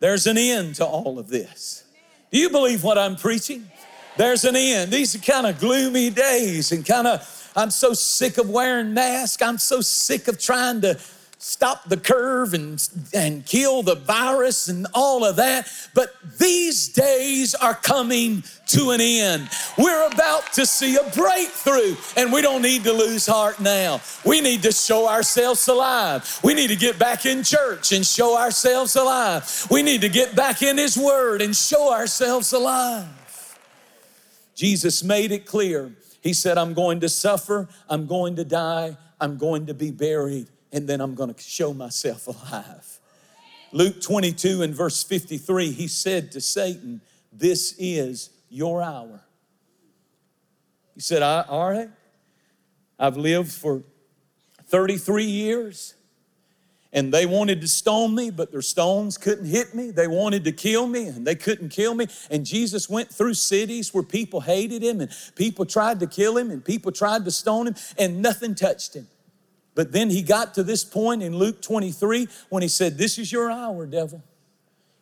There's 0.00 0.26
an 0.26 0.38
end 0.38 0.76
to 0.76 0.86
all 0.86 1.18
of 1.18 1.28
this. 1.28 1.84
Do 2.30 2.38
you 2.38 2.48
believe 2.48 2.82
what 2.82 2.96
I'm 2.96 3.16
preaching? 3.16 3.70
There's 4.16 4.44
an 4.44 4.56
end. 4.56 4.90
These 4.90 5.14
are 5.14 5.18
kind 5.18 5.46
of 5.46 5.60
gloomy 5.60 6.08
days 6.08 6.72
and 6.72 6.86
kind 6.86 7.06
of, 7.06 7.52
I'm 7.54 7.70
so 7.70 7.92
sick 7.92 8.38
of 8.38 8.48
wearing 8.48 8.94
masks. 8.94 9.42
I'm 9.42 9.58
so 9.58 9.82
sick 9.82 10.26
of 10.26 10.38
trying 10.38 10.80
to 10.80 10.98
stop 11.42 11.88
the 11.88 11.96
curve 11.96 12.54
and, 12.54 12.88
and 13.12 13.44
kill 13.44 13.82
the 13.82 13.96
virus 13.96 14.68
and 14.68 14.86
all 14.94 15.24
of 15.24 15.34
that. 15.34 15.68
But 15.92 16.14
these 16.38 16.88
days 16.88 17.56
are 17.56 17.74
coming 17.74 18.44
to 18.68 18.92
an 18.92 19.00
end. 19.00 19.50
We're 19.76 20.06
about 20.06 20.52
to 20.52 20.64
see 20.64 20.94
a 20.94 21.02
breakthrough, 21.10 21.96
and 22.16 22.32
we 22.32 22.42
don't 22.42 22.62
need 22.62 22.84
to 22.84 22.92
lose 22.92 23.26
heart 23.26 23.58
now. 23.58 24.00
We 24.24 24.40
need 24.40 24.62
to 24.62 24.70
show 24.70 25.08
ourselves 25.08 25.66
alive. 25.66 26.40
We 26.44 26.54
need 26.54 26.68
to 26.68 26.76
get 26.76 26.96
back 26.96 27.26
in 27.26 27.42
church 27.42 27.90
and 27.90 28.06
show 28.06 28.38
ourselves 28.38 28.94
alive. 28.94 29.66
We 29.68 29.82
need 29.82 30.02
to 30.02 30.08
get 30.08 30.36
back 30.36 30.62
in 30.62 30.78
His 30.78 30.96
Word 30.96 31.42
and 31.42 31.56
show 31.56 31.92
ourselves 31.92 32.52
alive. 32.52 33.08
Jesus 34.54 35.02
made 35.02 35.32
it 35.32 35.44
clear. 35.44 35.90
He 36.20 36.34
said, 36.34 36.56
I'm 36.56 36.72
going 36.72 37.00
to 37.00 37.08
suffer, 37.08 37.68
I'm 37.88 38.06
going 38.06 38.36
to 38.36 38.44
die, 38.44 38.96
I'm 39.20 39.38
going 39.38 39.66
to 39.66 39.74
be 39.74 39.90
buried 39.90 40.46
and 40.72 40.88
then 40.88 41.00
I'm 41.00 41.14
going 41.14 41.32
to 41.32 41.40
show 41.40 41.74
myself 41.74 42.26
alive. 42.26 43.00
Luke 43.72 44.00
22 44.02 44.62
and 44.62 44.74
verse 44.74 45.02
53, 45.02 45.72
he 45.72 45.88
said 45.88 46.32
to 46.32 46.40
Satan, 46.40 47.00
This 47.32 47.74
is 47.78 48.30
your 48.50 48.82
hour. 48.82 49.20
He 50.94 51.00
said, 51.00 51.22
All 51.22 51.70
right, 51.70 51.90
I've 52.98 53.16
lived 53.16 53.52
for 53.52 53.82
33 54.66 55.24
years 55.24 55.94
and 56.94 57.12
they 57.12 57.24
wanted 57.24 57.62
to 57.62 57.68
stone 57.68 58.14
me, 58.14 58.30
but 58.30 58.52
their 58.52 58.60
stones 58.60 59.16
couldn't 59.16 59.46
hit 59.46 59.74
me. 59.74 59.90
They 59.90 60.06
wanted 60.06 60.44
to 60.44 60.52
kill 60.52 60.86
me 60.86 61.06
and 61.06 61.26
they 61.26 61.34
couldn't 61.34 61.70
kill 61.70 61.94
me. 61.94 62.06
And 62.30 62.44
Jesus 62.44 62.88
went 62.88 63.10
through 63.10 63.34
cities 63.34 63.94
where 63.94 64.02
people 64.02 64.42
hated 64.42 64.82
him 64.82 65.00
and 65.00 65.10
people 65.34 65.64
tried 65.64 66.00
to 66.00 66.06
kill 66.06 66.36
him 66.36 66.50
and 66.50 66.62
people 66.62 66.92
tried 66.92 67.24
to 67.24 67.30
stone 67.30 67.68
him 67.68 67.76
and 67.96 68.20
nothing 68.20 68.54
touched 68.54 68.94
him. 68.94 69.08
But 69.74 69.92
then 69.92 70.10
he 70.10 70.22
got 70.22 70.54
to 70.54 70.62
this 70.62 70.84
point 70.84 71.22
in 71.22 71.36
Luke 71.36 71.62
23 71.62 72.28
when 72.50 72.62
he 72.62 72.68
said, 72.68 72.98
This 72.98 73.18
is 73.18 73.32
your 73.32 73.50
hour, 73.50 73.86
devil. 73.86 74.22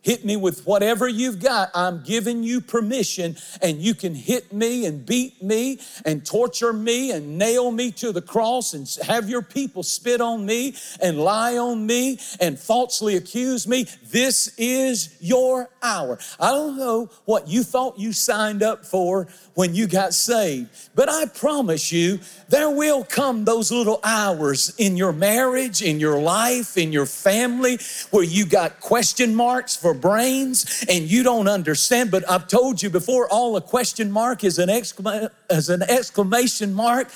Hit 0.03 0.25
me 0.25 0.35
with 0.35 0.65
whatever 0.67 1.07
you've 1.07 1.41
got. 1.41 1.71
I'm 1.75 2.03
giving 2.03 2.43
you 2.43 2.63
permission, 2.63 3.37
and 3.61 3.83
you 3.83 3.95
can 3.95 4.15
hit 4.15 4.51
me 4.51 4.87
and 4.87 5.05
beat 5.05 5.43
me 5.43 5.79
and 6.07 6.25
torture 6.25 6.73
me 6.73 7.11
and 7.11 7.37
nail 7.37 7.71
me 7.71 7.91
to 7.93 8.11
the 8.11 8.23
cross 8.23 8.73
and 8.73 8.89
have 9.07 9.29
your 9.29 9.43
people 9.43 9.83
spit 9.83 10.23
on 10.23 10.47
me 10.47 10.75
and 11.03 11.19
lie 11.19 11.59
on 11.59 11.85
me 11.85 12.19
and 12.41 12.59
falsely 12.59 13.17
accuse 13.17 13.69
me. 13.69 13.87
This 14.05 14.55
is 14.57 15.17
your 15.21 15.69
hour. 15.83 16.19
I 16.39 16.51
don't 16.51 16.79
know 16.79 17.11
what 17.27 17.47
you 17.47 17.63
thought 17.63 17.99
you 17.99 18.15
signed 18.15 18.63
up 18.63 18.87
for 18.87 19.29
when 19.53 19.75
you 19.75 19.87
got 19.87 20.15
saved, 20.15 20.71
but 20.95 21.11
I 21.11 21.27
promise 21.27 21.93
you, 21.93 22.21
there 22.51 22.69
will 22.69 23.05
come 23.05 23.45
those 23.45 23.71
little 23.71 24.01
hours 24.03 24.75
in 24.77 24.97
your 24.97 25.13
marriage, 25.13 25.83
in 25.83 26.01
your 26.01 26.21
life, 26.21 26.77
in 26.77 26.93
your 26.93 27.07
family, 27.07 27.79
where 28.11 28.25
you 28.25 28.45
got 28.45 28.81
question 28.81 29.35
marks 29.35 29.77
for 29.77 29.95
brains 29.95 30.85
and 30.89 31.09
you 31.09 31.23
don't 31.23 31.47
understand. 31.47 32.11
But 32.11 32.29
I've 32.29 32.49
told 32.49 32.83
you 32.83 32.91
before, 32.91 33.29
all 33.29 33.57
a 33.57 33.61
question 33.61 34.11
mark 34.11 34.43
is 34.43 34.59
an, 34.59 34.69
is 34.69 35.69
an 35.69 35.83
exclamation 35.83 36.75
mark 36.75 37.09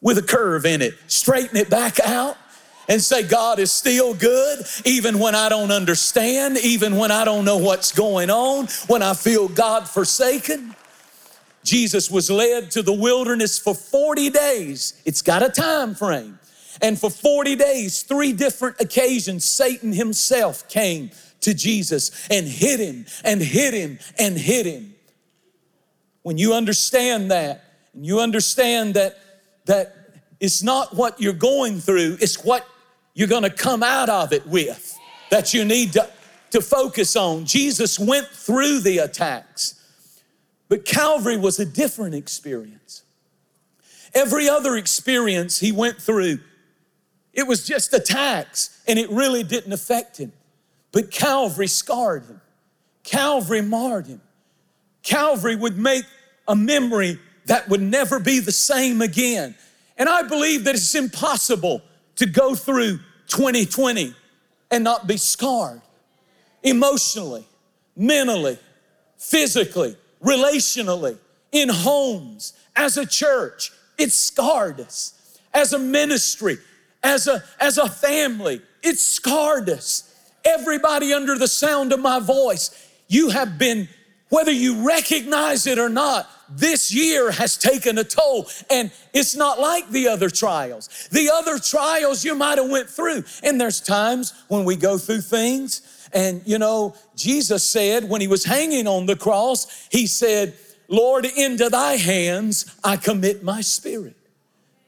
with 0.00 0.16
a 0.16 0.22
curve 0.22 0.64
in 0.64 0.80
it. 0.80 0.94
Straighten 1.08 1.56
it 1.56 1.68
back 1.68 1.98
out 2.00 2.36
and 2.88 3.02
say, 3.02 3.22
God 3.22 3.58
is 3.58 3.72
still 3.72 4.14
good, 4.14 4.64
even 4.84 5.18
when 5.18 5.34
I 5.34 5.48
don't 5.48 5.72
understand, 5.72 6.56
even 6.58 6.96
when 6.96 7.10
I 7.10 7.24
don't 7.24 7.44
know 7.44 7.58
what's 7.58 7.92
going 7.92 8.30
on, 8.30 8.66
when 8.86 9.02
I 9.02 9.14
feel 9.14 9.48
God 9.48 9.88
forsaken. 9.88 10.76
Jesus 11.64 12.10
was 12.10 12.30
led 12.30 12.70
to 12.72 12.82
the 12.82 12.92
wilderness 12.92 13.58
for 13.58 13.74
40 13.74 14.30
days. 14.30 15.00
It's 15.04 15.22
got 15.22 15.42
a 15.42 15.48
time 15.48 15.94
frame. 15.94 16.38
And 16.80 16.98
for 16.98 17.10
40 17.10 17.56
days, 17.56 18.02
three 18.02 18.32
different 18.32 18.80
occasions, 18.80 19.44
Satan 19.44 19.92
himself 19.92 20.68
came 20.68 21.10
to 21.40 21.54
Jesus 21.54 22.26
and 22.30 22.46
hit 22.46 22.80
him 22.80 23.06
and 23.24 23.40
hit 23.40 23.74
him 23.74 23.98
and 24.18 24.36
hit 24.36 24.66
him. 24.66 24.94
When 26.22 26.38
you 26.38 26.54
understand 26.54 27.30
that, 27.30 27.64
and 27.94 28.06
you 28.06 28.20
understand 28.20 28.94
that 28.94 29.18
that 29.66 29.94
it's 30.40 30.62
not 30.62 30.94
what 30.96 31.20
you're 31.20 31.32
going 31.32 31.78
through, 31.78 32.16
it's 32.20 32.42
what 32.44 32.66
you're 33.14 33.28
going 33.28 33.42
to 33.44 33.50
come 33.50 33.82
out 33.82 34.08
of 34.08 34.32
it 34.32 34.46
with 34.46 34.98
that 35.30 35.54
you 35.54 35.64
need 35.64 35.92
to, 35.92 36.08
to 36.50 36.60
focus 36.60 37.16
on. 37.16 37.44
Jesus 37.44 37.98
went 37.98 38.26
through 38.26 38.80
the 38.80 38.98
attacks. 38.98 39.81
But 40.72 40.86
Calvary 40.86 41.36
was 41.36 41.58
a 41.58 41.66
different 41.66 42.14
experience. 42.14 43.02
Every 44.14 44.48
other 44.48 44.74
experience 44.74 45.58
he 45.58 45.70
went 45.70 46.00
through, 46.00 46.38
it 47.34 47.46
was 47.46 47.66
just 47.66 47.92
attacks 47.92 48.80
and 48.88 48.98
it 48.98 49.10
really 49.10 49.42
didn't 49.42 49.74
affect 49.74 50.16
him. 50.16 50.32
But 50.90 51.10
Calvary 51.10 51.66
scarred 51.66 52.24
him, 52.24 52.40
Calvary 53.04 53.60
marred 53.60 54.06
him. 54.06 54.22
Calvary 55.02 55.56
would 55.56 55.76
make 55.76 56.06
a 56.48 56.56
memory 56.56 57.18
that 57.44 57.68
would 57.68 57.82
never 57.82 58.18
be 58.18 58.38
the 58.38 58.50
same 58.50 59.02
again. 59.02 59.54
And 59.98 60.08
I 60.08 60.22
believe 60.22 60.64
that 60.64 60.74
it's 60.74 60.94
impossible 60.94 61.82
to 62.16 62.24
go 62.24 62.54
through 62.54 62.96
2020 63.26 64.14
and 64.70 64.82
not 64.82 65.06
be 65.06 65.18
scarred 65.18 65.82
emotionally, 66.62 67.46
mentally, 67.94 68.58
physically, 69.18 69.98
relationally, 70.22 71.18
in 71.50 71.68
homes, 71.68 72.54
as 72.74 72.96
a 72.96 73.06
church. 73.06 73.72
It 73.98 74.12
scarred 74.12 74.80
us. 74.80 75.38
As 75.54 75.72
a 75.72 75.78
ministry, 75.78 76.56
as 77.02 77.26
a, 77.28 77.44
as 77.60 77.76
a 77.76 77.88
family, 77.88 78.62
it 78.82 78.98
scarred 78.98 79.68
us. 79.68 80.08
Everybody 80.44 81.12
under 81.12 81.38
the 81.38 81.48
sound 81.48 81.92
of 81.92 82.00
my 82.00 82.18
voice, 82.18 82.90
you 83.06 83.30
have 83.30 83.58
been, 83.58 83.88
whether 84.30 84.50
you 84.50 84.86
recognize 84.86 85.66
it 85.66 85.78
or 85.78 85.90
not, 85.90 86.28
this 86.56 86.92
year 86.92 87.30
has 87.30 87.56
taken 87.56 87.98
a 87.98 88.04
toll 88.04 88.46
and 88.70 88.90
it's 89.12 89.34
not 89.34 89.58
like 89.58 89.88
the 89.88 90.08
other 90.08 90.28
trials 90.28 91.08
the 91.10 91.30
other 91.30 91.58
trials 91.58 92.24
you 92.24 92.34
might 92.34 92.58
have 92.58 92.68
went 92.68 92.88
through 92.88 93.24
and 93.42 93.60
there's 93.60 93.80
times 93.80 94.34
when 94.48 94.64
we 94.64 94.76
go 94.76 94.98
through 94.98 95.20
things 95.20 95.91
and 96.12 96.42
you 96.44 96.58
know, 96.58 96.94
Jesus 97.16 97.64
said 97.64 98.08
when 98.08 98.20
he 98.20 98.28
was 98.28 98.44
hanging 98.44 98.86
on 98.86 99.06
the 99.06 99.16
cross, 99.16 99.88
he 99.90 100.06
said, 100.06 100.54
Lord, 100.88 101.24
into 101.24 101.68
thy 101.70 101.92
hands 101.92 102.74
I 102.84 102.96
commit 102.96 103.42
my 103.42 103.60
spirit. 103.60 104.16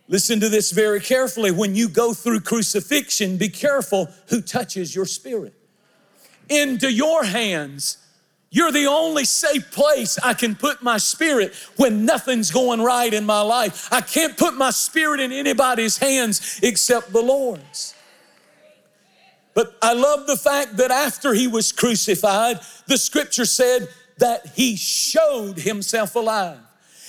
Listen 0.06 0.38
to 0.40 0.48
this 0.48 0.70
very 0.70 1.00
carefully. 1.00 1.50
When 1.50 1.74
you 1.74 1.88
go 1.88 2.12
through 2.12 2.40
crucifixion, 2.40 3.38
be 3.38 3.48
careful 3.48 4.08
who 4.28 4.42
touches 4.42 4.94
your 4.94 5.06
spirit. 5.06 5.54
Into 6.50 6.92
your 6.92 7.24
hands, 7.24 7.96
you're 8.50 8.70
the 8.70 8.86
only 8.86 9.24
safe 9.24 9.72
place 9.72 10.18
I 10.22 10.34
can 10.34 10.54
put 10.54 10.82
my 10.82 10.98
spirit 10.98 11.54
when 11.76 12.04
nothing's 12.04 12.50
going 12.50 12.82
right 12.82 13.12
in 13.12 13.24
my 13.24 13.40
life. 13.40 13.90
I 13.90 14.02
can't 14.02 14.36
put 14.36 14.54
my 14.54 14.70
spirit 14.70 15.20
in 15.20 15.32
anybody's 15.32 15.96
hands 15.96 16.60
except 16.62 17.12
the 17.12 17.22
Lord's. 17.22 17.94
But 19.54 19.76
I 19.80 19.92
love 19.92 20.26
the 20.26 20.36
fact 20.36 20.76
that 20.78 20.90
after 20.90 21.32
he 21.32 21.46
was 21.46 21.72
crucified, 21.72 22.60
the 22.86 22.98
scripture 22.98 23.44
said 23.44 23.88
that 24.18 24.52
he 24.54 24.76
showed 24.76 25.58
himself 25.58 26.16
alive. 26.16 26.58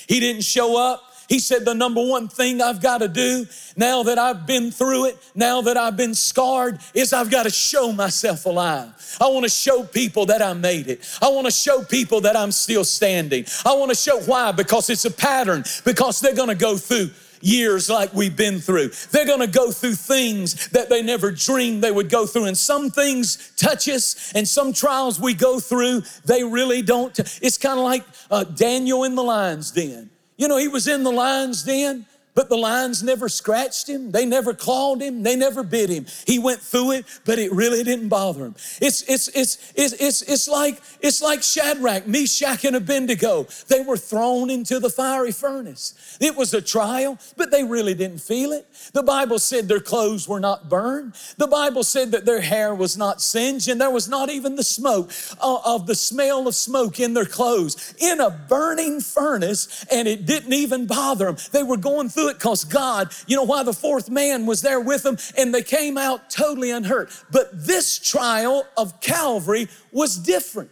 He 0.08 0.20
didn't 0.20 0.44
show 0.44 0.78
up. 0.78 1.02
He 1.28 1.40
said, 1.40 1.66
The 1.66 1.74
number 1.74 2.06
one 2.06 2.28
thing 2.28 2.62
I've 2.62 2.82
got 2.82 3.00
to 3.00 3.08
do 3.08 3.48
now 3.76 4.04
that 4.04 4.20
I've 4.20 4.46
been 4.46 4.72
through 4.72 5.06
it, 5.06 5.18
now 5.34 5.62
that 5.62 5.76
I've 5.76 5.98
been 5.98 6.14
scarred, 6.14 6.80
is 6.94 7.14
I've 7.14 7.32
got 7.32 7.44
to 7.44 7.50
show 7.50 7.92
myself 7.92 8.46
alive. 8.46 9.18
I 9.20 9.28
want 9.30 9.44
to 9.44 9.50
show 9.50 9.84
people 9.84 10.28
that 10.28 10.44
I 10.44 10.54
made 10.54 10.88
it. 10.88 11.04
I 11.22 11.30
want 11.30 11.46
to 11.48 11.52
show 11.52 11.84
people 11.84 12.22
that 12.22 12.36
I'm 12.36 12.52
still 12.52 12.84
standing. 12.84 13.46
I 13.66 13.74
want 13.74 13.90
to 13.90 13.96
show 13.96 14.20
why? 14.22 14.52
Because 14.52 14.90
it's 14.92 15.06
a 15.06 15.12
pattern, 15.12 15.64
because 15.84 16.20
they're 16.20 16.36
going 16.36 16.50
to 16.50 16.56
go 16.56 16.78
through 16.78 17.10
years 17.46 17.90
like 17.90 18.14
we've 18.14 18.36
been 18.36 18.60
through. 18.60 18.90
They're 19.12 19.26
going 19.26 19.40
to 19.40 19.48
go 19.48 19.72
through 19.72 19.96
things 19.96 20.68
that 20.70 20.90
they 20.90 21.02
never 21.02 21.32
dreamed 21.32 21.84
they 21.84 21.92
would 21.92 22.10
go 22.10 22.26
through. 22.26 22.46
And 22.46 22.58
some 22.58 22.90
things 22.90 23.54
touch 23.56 23.88
us, 23.88 24.34
and 24.34 24.48
some 24.48 24.74
trials 24.74 25.20
we 25.20 25.34
go 25.34 25.60
through, 25.60 26.04
they 26.26 26.44
really 26.44 26.82
don't. 26.82 27.18
It's 27.42 27.58
kind 27.58 27.80
of 27.80 27.86
like 27.86 28.04
uh, 28.32 28.44
Daniel 28.44 29.04
in 29.04 29.16
the 29.16 29.24
lion's 29.24 29.72
den. 29.72 30.10
You 30.38 30.48
know, 30.48 30.58
he 30.58 30.68
was 30.68 30.88
in 30.88 31.04
the 31.04 31.12
lion's 31.12 31.64
den 31.64 32.06
but 32.36 32.50
the 32.50 32.58
lions 32.58 33.02
never 33.02 33.30
scratched 33.30 33.88
him. 33.88 34.12
They 34.12 34.26
never 34.26 34.54
clawed 34.54 35.02
him. 35.02 35.24
They 35.24 35.36
never 35.36 35.64
bit 35.64 35.90
him. 35.90 36.06
He 36.28 36.38
went 36.38 36.60
through 36.60 36.92
it, 36.92 37.06
but 37.26 37.40
it 37.40 37.52
really 37.52 37.84
didn't 37.84 38.10
bother 38.10 38.46
him. 38.46 38.56
It's, 38.82 39.02
it's, 39.04 39.30
it's, 39.30 39.74
it's, 39.76 39.94
it's, 39.94 40.22
it's, 40.24 40.48
like, 40.48 40.82
it's 41.00 41.22
like 41.22 41.42
Shadrach, 41.42 42.08
Meshach, 42.08 42.66
and 42.66 42.76
Abednego. 42.76 43.48
They 43.70 43.82
were 43.82 43.98
thrown 43.98 44.50
into 44.50 44.80
the 44.80 44.90
fiery 44.90 45.32
furnace. 45.32 46.18
It 46.20 46.36
was 46.36 46.54
a 46.54 46.62
trial, 46.62 47.18
but 47.38 47.52
they 47.52 47.64
really 47.64 47.94
didn't 47.94 48.20
feel 48.20 48.52
it. 48.52 48.68
The 48.92 49.04
Bible 49.04 49.40
said 49.40 49.68
their 49.68 49.80
clothes 49.80 50.28
were 50.28 50.42
not 50.42 50.70
burned. 50.70 51.14
The 51.38 51.48
Bible 51.48 51.84
said 51.84 52.12
that 52.12 52.26
their 52.26 52.42
hair 52.42 52.76
was 52.76 52.98
not 52.98 53.22
singed, 53.22 53.70
and 53.70 53.80
there 53.80 53.90
was 53.90 54.10
not 54.10 54.30
even 54.30 54.58
the 54.58 54.64
smoke 54.64 55.12
uh, 55.42 55.60
of 55.66 55.88
the 55.88 55.96
smell 55.96 56.48
of 56.50 56.56
smoke 56.56 57.00
in 57.00 57.14
their 57.14 57.26
clothes. 57.26 57.96
In 58.00 58.20
a 58.20 58.30
burning 58.30 59.00
furnace, 59.00 59.86
and 59.90 60.06
it 60.06 60.26
didn't 60.26 60.54
even 60.54 60.86
bother 60.86 61.28
them. 61.28 61.38
They 61.54 61.64
were 61.64 61.78
going 61.78 62.10
through 62.10 62.25
it 62.30 62.36
because 62.36 62.64
God, 62.64 63.14
you 63.28 63.36
know 63.36 63.44
why 63.44 63.64
the 63.64 63.74
fourth 63.74 64.10
man 64.10 64.46
was 64.46 64.62
there 64.62 64.80
with 64.80 65.04
them 65.04 65.18
and 65.38 65.54
they 65.54 65.64
came 65.64 65.98
out 65.98 66.30
totally 66.30 66.72
unhurt. 66.72 67.10
But 67.32 67.66
this 67.66 68.00
trial 68.00 68.66
of 68.78 69.00
Calvary 69.02 69.68
was 69.92 70.18
different. 70.18 70.72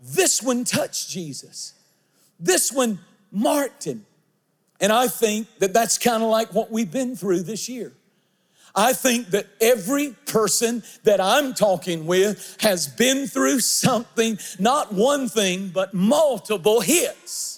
This 0.00 0.42
one 0.42 0.64
touched 0.64 1.08
Jesus. 1.08 1.74
This 2.38 2.70
one 2.70 2.98
marked 3.30 3.84
him. 3.84 4.06
And 4.80 4.92
I 4.92 5.08
think 5.08 5.48
that 5.58 5.72
that's 5.72 5.98
kind 5.98 6.22
of 6.22 6.28
like 6.28 6.52
what 6.52 6.70
we've 6.70 6.90
been 6.90 7.16
through 7.16 7.40
this 7.40 7.68
year. 7.68 7.92
I 8.74 8.92
think 8.92 9.28
that 9.28 9.46
every 9.60 10.10
person 10.26 10.82
that 11.04 11.20
I'm 11.20 11.54
talking 11.54 12.06
with 12.06 12.56
has 12.60 12.88
been 12.88 13.28
through 13.28 13.60
something, 13.60 14.38
not 14.58 14.92
one 14.92 15.28
thing, 15.28 15.68
but 15.68 15.94
multiple 15.94 16.80
hits. 16.80 17.53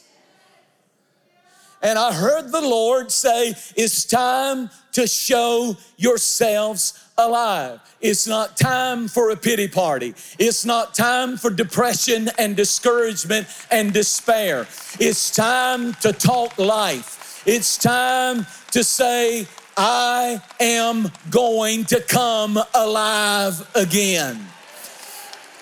And 1.82 1.98
I 1.98 2.12
heard 2.12 2.50
the 2.50 2.60
Lord 2.60 3.12
say, 3.12 3.54
It's 3.76 4.04
time 4.04 4.70
to 4.92 5.06
show 5.06 5.76
yourselves 5.96 7.04
alive. 7.18 7.80
It's 8.00 8.26
not 8.26 8.56
time 8.56 9.08
for 9.08 9.30
a 9.30 9.36
pity 9.36 9.68
party. 9.68 10.14
It's 10.38 10.64
not 10.64 10.94
time 10.94 11.36
for 11.36 11.50
depression 11.50 12.30
and 12.38 12.56
discouragement 12.56 13.46
and 13.70 13.92
despair. 13.92 14.66
It's 14.98 15.30
time 15.34 15.94
to 15.94 16.12
talk 16.12 16.58
life. 16.58 17.42
It's 17.46 17.78
time 17.78 18.46
to 18.72 18.82
say, 18.82 19.46
I 19.76 20.40
am 20.58 21.12
going 21.30 21.84
to 21.86 22.00
come 22.00 22.58
alive 22.74 23.70
again. 23.74 24.46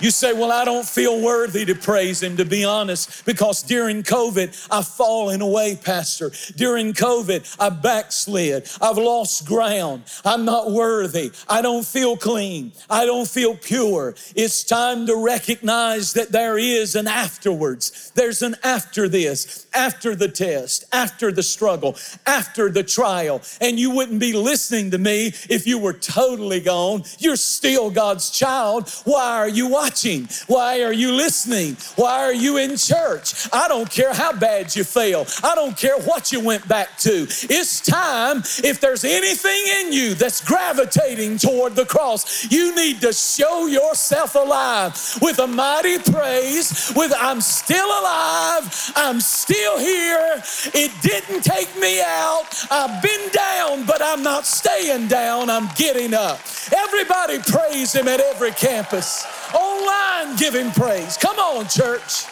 You 0.01 0.11
say, 0.11 0.33
Well, 0.33 0.51
I 0.51 0.65
don't 0.65 0.87
feel 0.87 1.21
worthy 1.21 1.65
to 1.67 1.75
praise 1.75 2.23
Him, 2.23 2.37
to 2.39 2.45
be 2.45 2.65
honest, 2.65 3.25
because 3.25 3.63
during 3.63 4.03
COVID, 4.03 4.67
I've 4.71 4.89
fallen 4.89 5.41
away, 5.41 5.79
Pastor. 5.81 6.33
During 6.57 6.93
COVID, 6.93 7.57
I 7.61 7.71
backslid. 7.71 8.69
I've 8.81 8.99
lost 8.99 9.47
ground. 9.47 10.03
I'm 10.25 10.45
not 10.45 10.73
worthy. 10.73 11.31
I 11.49 11.63
don't 11.63 11.87
feel 11.87 12.17
clean. 12.17 12.73
I 12.91 13.07
don't 13.07 13.29
feel 13.29 13.57
pure. 13.57 14.15
It's 14.35 14.65
time 14.65 15.07
to 15.07 15.17
recognize 15.17 16.13
that 16.15 16.33
there 16.33 16.59
is 16.59 16.97
an 16.97 17.07
afterwards. 17.07 18.11
There's 18.15 18.43
an 18.43 18.57
after 18.65 19.09
this, 19.09 19.67
after 19.73 20.17
the 20.17 20.29
test, 20.29 20.87
after 20.93 21.31
the 21.31 21.43
struggle, 21.43 21.97
after 22.27 22.69
the 22.69 22.83
trial. 22.83 23.43
And 23.61 23.79
you 23.79 23.91
wouldn't 23.91 24.21
be 24.21 24.33
listening 24.33 24.91
to 24.91 24.99
me 24.99 25.29
if 25.49 25.67
you 25.67 25.79
were 25.79 25.93
totally 25.93 26.61
gone. 26.61 27.05
You're 27.19 27.37
still 27.37 27.91
God's 27.91 28.31
child. 28.31 28.89
Why 29.05 29.37
are 29.39 29.49
you 29.49 29.69
watching? 29.85 30.26
Why 30.47 30.83
are 30.83 30.93
you 30.93 31.12
listening? 31.12 31.76
Why 31.97 32.25
are 32.25 32.33
you 32.33 32.57
in 32.57 32.76
church? 32.79 33.47
I 33.53 33.69
don't 33.69 33.91
care 33.91 34.14
how 34.14 34.33
bad 34.33 34.75
you 34.75 34.83
fail. 34.83 35.26
I 35.43 35.55
don't 35.55 35.76
care 35.76 35.99
what 35.99 36.33
you 36.33 36.41
went 36.41 36.67
back 36.67 36.97
to. 37.00 37.26
It's 37.29 37.81
time, 37.81 38.38
if 38.64 38.81
there's 38.81 39.05
anything 39.05 39.62
in 39.81 39.93
you 39.93 40.14
that's 40.14 40.43
gravitating 40.43 41.37
toward 41.37 41.76
the 41.76 41.85
cross, 41.85 42.50
you 42.50 42.75
need 42.75 43.03
to 43.03 43.12
show 43.12 43.67
yourself 43.67 44.35
alive 44.35 44.93
with 45.21 45.38
a 45.38 45.47
mighty 45.47 45.99
praise, 45.99 46.91
with 46.97 47.12
I'm 47.14 47.43
still 47.43 47.87
alive, 47.87 48.93
I'm 48.97 49.21
still 49.21 49.79
here. 49.79 50.43
It 50.73 50.93
didn't 51.03 51.43
take 51.43 51.69
me 51.79 52.00
out. 52.00 52.47
I've 52.71 53.03
been 53.03 53.29
down, 53.31 53.85
but 53.85 54.00
I'm 54.03 54.23
not 54.23 54.47
staying 54.47 55.09
down. 55.09 55.50
I'm 55.50 55.69
getting 55.76 56.14
up. 56.14 56.41
Everybody 56.75 57.38
praise 57.41 57.93
him 57.93 58.09
at 58.09 58.21
every 58.21 58.53
campus. 58.53 59.26
Online, 59.55 60.37
give 60.37 60.55
him 60.55 60.71
praise. 60.73 61.17
Come 61.17 61.39
on, 61.39 61.69
church. 61.69 62.27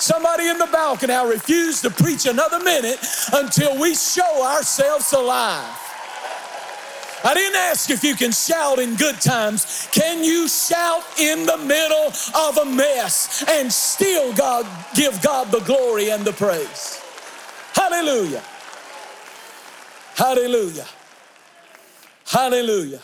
Somebody 0.00 0.48
in 0.48 0.58
the 0.58 0.66
balcony, 0.66 1.12
I 1.12 1.28
refuse 1.28 1.82
to 1.82 1.90
preach 1.90 2.26
another 2.26 2.60
minute 2.60 2.98
until 3.32 3.78
we 3.80 3.94
show 3.94 4.44
ourselves 4.44 5.12
alive. 5.12 5.76
I 7.24 7.34
didn't 7.34 7.56
ask 7.56 7.90
if 7.90 8.04
you 8.04 8.14
can 8.14 8.30
shout 8.30 8.78
in 8.78 8.94
good 8.94 9.20
times. 9.20 9.88
Can 9.90 10.22
you 10.22 10.46
shout 10.46 11.02
in 11.18 11.46
the 11.46 11.58
middle 11.58 12.12
of 12.36 12.58
a 12.58 12.64
mess 12.64 13.44
and 13.48 13.72
still 13.72 14.32
God 14.34 14.66
give 14.94 15.20
God 15.20 15.50
the 15.50 15.60
glory 15.60 16.10
and 16.10 16.24
the 16.24 16.32
praise? 16.32 17.02
Hallelujah. 17.74 18.42
Hallelujah. 20.14 20.86
Hallelujah. 22.24 23.00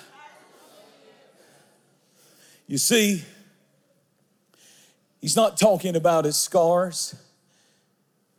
You 2.68 2.78
see, 2.78 3.24
He's 5.24 5.36
not 5.36 5.56
talking 5.56 5.96
about 5.96 6.26
his 6.26 6.36
scars. 6.36 7.14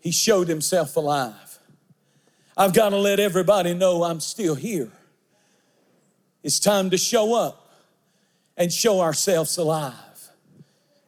He 0.02 0.12
showed 0.12 0.48
himself 0.48 0.96
alive. 0.96 1.58
I've 2.56 2.76
got 2.76 2.90
to 2.90 2.98
let 2.98 3.20
everybody 3.20 3.74
know 3.74 4.04
I'm 4.04 4.20
still 4.20 4.54
here. 4.54 4.92
It's 6.44 6.60
time 6.60 6.92
to 6.92 6.98
show 7.00 7.34
up 7.34 7.72
and 8.56 8.72
show 8.72 9.02
ourselves 9.02 9.58
alive. 9.58 10.30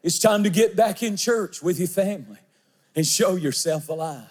It's 0.02 0.18
time 0.18 0.44
to 0.46 0.50
get 0.50 0.76
back 0.76 1.04
in 1.04 1.16
church 1.16 1.62
with 1.62 1.78
your 1.78 1.90
family 1.90 2.40
and 2.96 3.06
show 3.06 3.36
yourself 3.36 3.88
alive. 3.88 4.26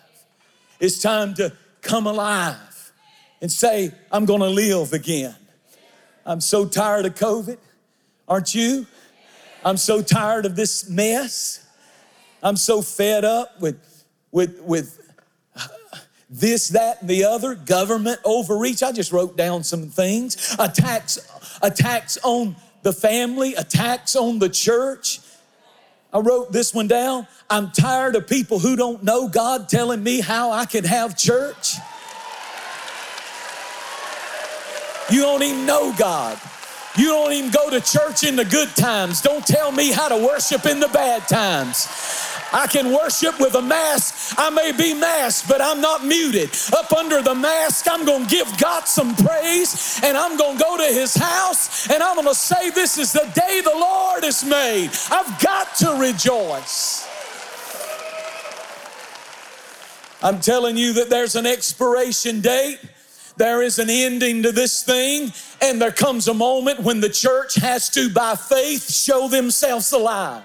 It's 0.81 1.01
time 1.01 1.33
to 1.35 1.53
come 1.81 2.09
alive 2.09 2.91
and 3.41 3.53
say, 3.53 3.93
I'm 4.11 4.25
gonna 4.25 4.49
live 4.49 4.93
again. 4.93 5.37
I'm 6.25 6.41
so 6.41 6.67
tired 6.67 7.07
of 7.07 7.15
COVID, 7.15 7.59
aren't 8.27 8.53
you? 8.53 8.89
I'm 9.67 9.77
so 9.77 10.01
tired 10.01 10.47
of 10.47 10.55
this 10.55 10.89
mess. 10.89 11.69
I'm 12.41 12.55
so 12.55 12.83
fed 12.83 13.25
up 13.25 13.61
with, 13.61 14.05
with, 14.31 14.61
with 14.63 15.13
this, 16.31 16.69
that, 16.69 17.01
and 17.01 17.11
the 17.11 17.25
other, 17.25 17.57
government 17.57 18.21
overreach. 18.25 18.85
I 18.85 18.93
just 18.93 19.11
wrote 19.11 19.37
down 19.37 19.65
some 19.65 19.89
things. 19.89 20.55
Attacks, 20.61 21.19
attacks 21.63 22.17
on 22.23 22.55
the 22.83 22.93
family, 22.93 23.57
attacks 23.57 24.15
on 24.15 24.39
the 24.39 24.49
church. 24.49 25.19
I 26.13 26.21
wrote 26.21 26.53
this 26.53 26.73
one 26.73 26.87
down. 26.87 27.27
I'm 27.51 27.73
tired 27.73 28.15
of 28.15 28.29
people 28.29 28.61
who 28.61 28.77
don't 28.77 29.03
know 29.03 29.27
God 29.27 29.69
telling 29.69 30.01
me 30.01 30.21
how 30.21 30.53
I 30.53 30.67
can 30.67 30.85
have 30.85 31.19
church. 31.19 31.75
You 35.11 35.23
don't 35.23 35.43
even 35.43 35.67
know 35.67 35.93
God. 35.99 36.39
You 36.97 37.09
don't 37.09 37.33
even 37.33 37.51
go 37.51 37.69
to 37.69 37.81
church 37.81 38.25
in 38.25 38.37
the 38.37 38.45
good 38.45 38.75
times. 38.75 39.21
Don't 39.21 39.47
tell 39.47 39.71
me 39.71 39.93
how 39.93 40.09
to 40.09 40.17
worship 40.17 40.65
in 40.65 40.81
the 40.81 40.89
bad 40.89 41.29
times. 41.29 41.87
I 42.53 42.67
can 42.67 42.93
worship 42.93 43.39
with 43.39 43.55
a 43.55 43.63
mask. 43.63 44.35
I 44.39 44.51
may 44.51 44.73
be 44.73 44.95
masked, 44.95 45.49
but 45.49 45.61
I'm 45.61 45.81
not 45.81 46.05
muted. 46.05 46.51
Up 46.73 46.93
under 46.93 47.21
the 47.21 47.35
mask, 47.35 47.87
I'm 47.91 48.07
going 48.07 48.27
to 48.27 48.31
give 48.31 48.47
God 48.59 48.85
some 48.87 49.15
praise 49.17 50.01
and 50.03 50.17
I'm 50.17 50.39
going 50.39 50.57
to 50.57 50.63
go 50.63 50.77
to 50.79 50.95
his 50.95 51.15
house 51.15 51.91
and 51.91 52.03
I'm 52.03 52.17
going 52.17 52.29
to 52.29 52.35
say, 52.35 52.71
This 52.71 52.99
is 52.99 53.13
the 53.13 53.31
day 53.35 53.61
the 53.61 53.75
Lord 53.75 54.25
has 54.25 54.45
made. 54.45 54.91
I've 55.11 55.41
got 55.43 55.75
to 55.77 55.99
rejoice. 56.01 57.07
I'm 60.23 60.41
telling 60.41 60.77
you 60.77 60.95
that 60.95 61.11
there's 61.11 61.37
an 61.37 61.47
expiration 61.47 62.41
date 62.41 62.79
there 63.37 63.63
is 63.63 63.79
an 63.79 63.91
ending 63.91 64.43
to 64.43 64.53
this 64.53 64.83
thing, 64.83 65.33
and 65.61 65.81
there 65.81 65.93
comes 65.93 66.29
a 66.29 66.35
moment 66.35 66.81
when 66.81 67.01
the 67.01 67.09
church 67.09 67.57
has 67.57 67.91
to, 67.91 68.09
by 68.11 68.35
faith, 68.35 68.91
show 68.91 69.29
themselves 69.29 69.93
alive. 69.93 70.43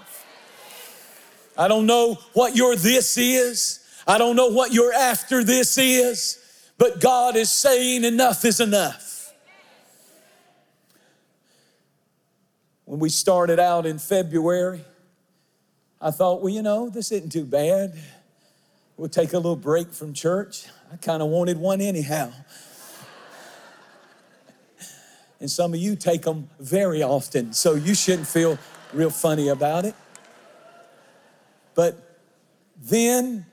I 1.58 1.68
don't 1.68 1.86
know 1.86 2.16
what 2.34 2.56
your 2.56 2.76
this 2.76 3.18
is. 3.18 3.80
I 4.08 4.18
don't 4.18 4.36
know 4.36 4.48
what 4.48 4.74
your 4.74 4.94
after 4.94 5.44
this 5.44 5.78
is, 5.78 6.40
but 6.78 7.00
God 7.00 7.36
is 7.36 7.50
saying 7.50 8.04
enough 8.04 8.44
is 8.46 8.60
enough. 8.60 9.34
When 12.86 13.00
we 13.00 13.10
started 13.10 13.60
out 13.60 13.86
in 13.86 14.00
February, 14.00 14.84
I 16.02 16.12
thought, 16.12 16.42
well, 16.42 16.50
you 16.52 16.62
know, 16.62 16.90
this 16.90 17.12
isn't 17.12 17.32
too 17.32 17.46
bad. 17.46 17.98
We'll 18.98 19.08
take 19.08 19.34
a 19.34 19.38
little 19.38 19.56
break 19.56 19.94
from 19.94 20.14
church. 20.14 20.66
I 20.92 20.98
kind 20.98 21.22
of 21.22 21.30
wanted 21.30 21.58
one 21.58 21.80
anyhow. 21.80 22.34
And 25.42 25.50
some 25.50 25.74
of 25.74 25.80
you 25.80 25.96
take 25.96 26.22
them 26.22 26.48
very 26.60 27.02
often, 27.02 27.52
so 27.52 27.74
you 27.74 27.96
shouldn't 27.96 28.28
feel 28.28 28.60
real 28.94 29.10
funny 29.10 29.48
about 29.48 29.86
it. 29.86 29.96
But 31.74 32.20
then 32.80 33.48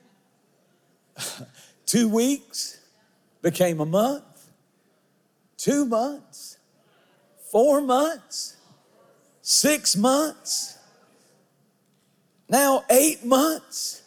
two 1.87 2.11
weeks 2.11 2.79
became 3.41 3.81
a 3.81 3.87
month, 3.87 4.51
two 5.57 5.87
months, 5.87 6.59
four 7.51 7.81
months, 7.81 8.59
six 9.41 9.97
months, 9.97 10.77
now 12.51 12.85
eight 12.91 13.25
months. 13.25 14.03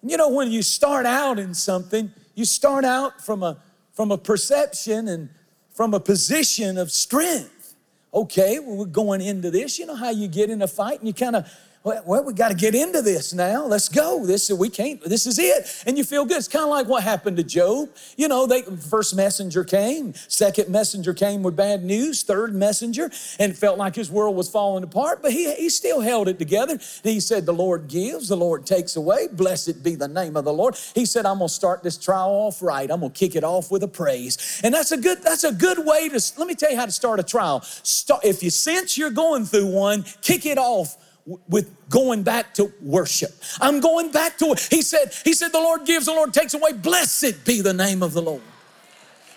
You 0.00 0.16
know, 0.16 0.28
when 0.28 0.52
you 0.52 0.62
start 0.62 1.06
out 1.06 1.40
in 1.40 1.54
something, 1.54 2.12
you 2.36 2.44
start 2.44 2.84
out 2.84 3.20
from 3.20 3.42
a 3.42 3.58
from 3.92 4.12
a 4.12 4.16
perception 4.16 5.08
and 5.08 5.28
from 5.74 5.94
a 5.94 6.00
position 6.00 6.78
of 6.78 6.90
strength. 6.90 7.74
Okay, 8.14 8.58
well, 8.58 8.76
we're 8.76 8.84
going 8.86 9.20
into 9.20 9.50
this. 9.50 9.78
You 9.78 9.86
know 9.86 9.94
how 9.94 10.10
you 10.10 10.28
get 10.28 10.50
in 10.50 10.60
a 10.62 10.68
fight 10.68 10.98
and 10.98 11.08
you 11.08 11.14
kind 11.14 11.36
of 11.36 11.50
well, 11.84 12.22
we 12.24 12.32
got 12.32 12.48
to 12.48 12.54
get 12.54 12.76
into 12.76 13.02
this 13.02 13.32
now. 13.32 13.66
Let's 13.66 13.88
go. 13.88 14.24
This 14.24 14.50
we 14.50 14.68
can't. 14.68 15.02
This 15.02 15.26
is 15.26 15.38
it, 15.38 15.82
and 15.84 15.98
you 15.98 16.04
feel 16.04 16.24
good. 16.24 16.36
It's 16.36 16.46
kind 16.46 16.62
of 16.62 16.70
like 16.70 16.86
what 16.86 17.02
happened 17.02 17.36
to 17.38 17.42
Job. 17.42 17.88
You 18.16 18.28
know, 18.28 18.46
they 18.46 18.62
first 18.62 19.16
messenger 19.16 19.64
came, 19.64 20.14
second 20.28 20.68
messenger 20.68 21.12
came 21.12 21.42
with 21.42 21.56
bad 21.56 21.82
news, 21.82 22.22
third 22.22 22.54
messenger, 22.54 23.10
and 23.40 23.56
felt 23.56 23.78
like 23.78 23.96
his 23.96 24.10
world 24.12 24.36
was 24.36 24.48
falling 24.48 24.84
apart. 24.84 25.22
But 25.22 25.32
he 25.32 25.52
he 25.54 25.68
still 25.68 26.00
held 26.00 26.28
it 26.28 26.38
together. 26.38 26.74
And 26.74 26.80
he 27.02 27.18
said, 27.18 27.46
"The 27.46 27.52
Lord 27.52 27.88
gives, 27.88 28.28
the 28.28 28.36
Lord 28.36 28.64
takes 28.64 28.94
away. 28.94 29.26
Blessed 29.32 29.82
be 29.82 29.96
the 29.96 30.08
name 30.08 30.36
of 30.36 30.44
the 30.44 30.52
Lord." 30.52 30.76
He 30.94 31.04
said, 31.04 31.26
"I'm 31.26 31.38
gonna 31.38 31.48
start 31.48 31.82
this 31.82 31.98
trial 31.98 32.30
off 32.30 32.62
right. 32.62 32.88
I'm 32.88 33.00
gonna 33.00 33.10
kick 33.10 33.34
it 33.34 33.42
off 33.42 33.72
with 33.72 33.82
a 33.82 33.88
praise." 33.88 34.60
And 34.62 34.72
that's 34.72 34.92
a 34.92 34.96
good 34.96 35.20
that's 35.22 35.44
a 35.44 35.52
good 35.52 35.84
way 35.84 36.08
to. 36.08 36.20
Let 36.36 36.46
me 36.46 36.54
tell 36.54 36.70
you 36.70 36.76
how 36.76 36.86
to 36.86 36.92
start 36.92 37.18
a 37.18 37.24
trial. 37.24 37.62
Start, 37.82 38.24
if 38.24 38.40
you 38.42 38.50
sense 38.50 38.96
you're 38.96 39.10
going 39.10 39.46
through 39.46 39.66
one, 39.66 40.04
kick 40.20 40.46
it 40.46 40.58
off 40.58 40.96
with 41.26 41.72
going 41.88 42.22
back 42.22 42.54
to 42.54 42.72
worship. 42.80 43.30
I'm 43.60 43.80
going 43.80 44.10
back 44.10 44.38
to. 44.38 44.56
He 44.70 44.82
said, 44.82 45.14
He 45.24 45.34
said, 45.34 45.52
the 45.52 45.60
Lord 45.60 45.84
gives, 45.84 46.06
the 46.06 46.12
Lord 46.12 46.34
takes 46.34 46.54
away. 46.54 46.72
Blessed 46.72 47.44
be 47.44 47.60
the 47.60 47.72
name 47.72 48.02
of 48.02 48.12
the 48.12 48.22
Lord. 48.22 48.42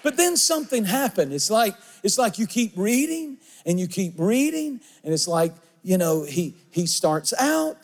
But 0.04 0.17
then 0.17 0.38
something 0.38 0.86
happened. 0.86 1.34
It's 1.34 1.50
like, 1.50 1.76
it's 2.04 2.17
like 2.17 2.38
you 2.38 2.45
keep 2.45 2.74
reading 2.76 3.38
and 3.65 3.80
you 3.80 3.88
keep 3.88 4.13
reading, 4.17 4.80
and 5.04 5.13
it's 5.13 5.28
like, 5.28 5.54
you 5.82 5.98
know, 5.98 6.24
he 6.24 6.56
he 6.69 6.86
starts 6.86 7.34
out 7.39 7.78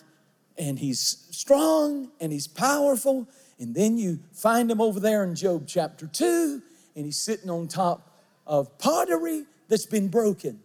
and 0.58 0.78
he's 0.78 1.26
strong 1.32 2.12
and 2.20 2.32
he's 2.32 2.48
powerful, 2.48 3.28
and 3.60 3.74
then 3.74 3.98
you 3.98 4.20
find 4.34 4.70
him 4.70 4.80
over 4.80 5.00
there 5.00 5.24
in 5.24 5.34
Job 5.34 5.64
chapter 5.66 6.06
2, 6.06 6.62
and 6.96 7.06
he's 7.06 7.18
sitting 7.18 7.50
on 7.50 7.68
top 7.68 8.16
of 8.46 8.78
pottery 8.78 9.46
that's 9.68 9.88
been 9.88 10.08
broken. 10.08 10.60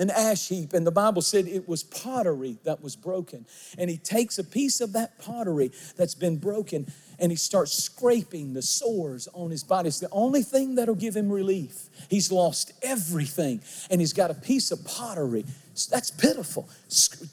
An 0.00 0.10
ash 0.10 0.48
heap, 0.48 0.72
and 0.72 0.86
the 0.86 0.90
Bible 0.90 1.22
said 1.22 1.46
it 1.46 1.68
was 1.68 1.82
pottery 1.84 2.56
that 2.64 2.82
was 2.82 2.96
broken. 2.96 3.46
And 3.78 3.88
he 3.88 3.98
takes 3.98 4.38
a 4.38 4.44
piece 4.44 4.80
of 4.80 4.92
that 4.94 5.18
pottery 5.18 5.70
that's 5.96 6.14
been 6.14 6.38
broken 6.38 6.86
and 7.20 7.30
he 7.30 7.36
starts 7.36 7.72
scraping 7.72 8.54
the 8.54 8.62
sores 8.62 9.28
on 9.34 9.50
his 9.50 9.62
body. 9.62 9.88
It's 9.88 10.00
the 10.00 10.08
only 10.10 10.42
thing 10.42 10.74
that'll 10.74 10.94
give 10.94 11.14
him 11.14 11.30
relief. 11.30 11.90
He's 12.08 12.32
lost 12.32 12.72
everything, 12.82 13.60
and 13.90 14.00
he's 14.00 14.14
got 14.14 14.30
a 14.30 14.34
piece 14.34 14.70
of 14.70 14.84
pottery. 14.84 15.44
That's 15.90 16.10
pitiful. 16.10 16.68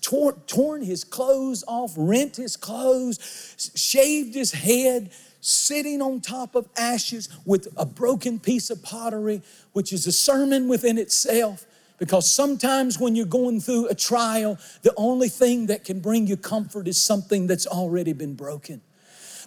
Torn, 0.01 0.36
torn 0.45 0.84
his 0.84 1.03
clothes 1.03 1.63
off, 1.67 1.93
rent 1.95 2.36
his 2.36 2.58
clothes, 2.58 3.71
shaved 3.75 4.36
his 4.36 4.51
head, 4.51 5.12
sitting 5.39 6.01
on 6.01 6.19
top 6.19 6.56
of 6.56 6.67
ashes 6.77 7.30
with 7.45 7.67
a 7.77 7.86
broken 7.86 8.39
piece 8.39 8.69
of 8.69 8.84
pottery, 8.84 9.41
which 9.71 9.93
is 9.93 10.06
a 10.06 10.12
sermon 10.12 10.67
within 10.67 10.97
itself. 10.97 11.65
Because 11.97 12.29
sometimes 12.29 12.99
when 12.99 13.15
you're 13.15 13.25
going 13.25 13.60
through 13.60 13.88
a 13.88 13.95
trial, 13.95 14.60
the 14.83 14.93
only 14.97 15.29
thing 15.29 15.67
that 15.67 15.83
can 15.83 15.99
bring 15.99 16.27
you 16.27 16.38
comfort 16.38 16.88
is 16.88 17.01
something 17.01 17.47
that's 17.47 17.65
already 17.65 18.13
been 18.13 18.36
broken. 18.36 18.81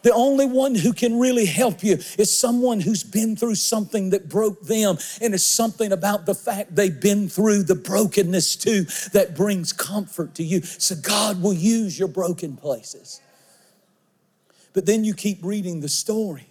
The 0.03 0.13
only 0.13 0.47
one 0.47 0.75
who 0.75 0.93
can 0.93 1.19
really 1.19 1.45
help 1.45 1.83
you 1.85 1.99
is 2.19 2.37
someone 2.37 2.81
who's 2.81 3.05
been 3.05 3.37
through 3.37 3.57
something 3.57 4.11
that 4.11 4.29
broke 4.29 4.63
them. 4.63 4.97
And 5.21 5.35
it's 5.35 5.45
something 5.45 5.93
about 5.93 6.27
the 6.27 6.35
fact 6.35 6.75
they've 6.75 7.01
been 7.01 7.29
through 7.29 7.65
the 7.65 7.75
brokenness 7.75 8.57
too 8.57 8.87
that 9.13 9.37
brings 9.37 9.73
comfort 9.73 10.35
to 10.37 10.43
you. 10.43 10.63
So 10.63 10.95
God 10.97 11.43
will 11.43 11.53
use 11.53 11.99
your 11.99 12.09
broken 12.09 12.57
places. 12.57 13.21
But 14.73 14.87
then 14.87 15.05
you 15.05 15.15
keep 15.15 15.45
reading 15.45 15.81
the 15.81 15.89
story, 15.89 16.47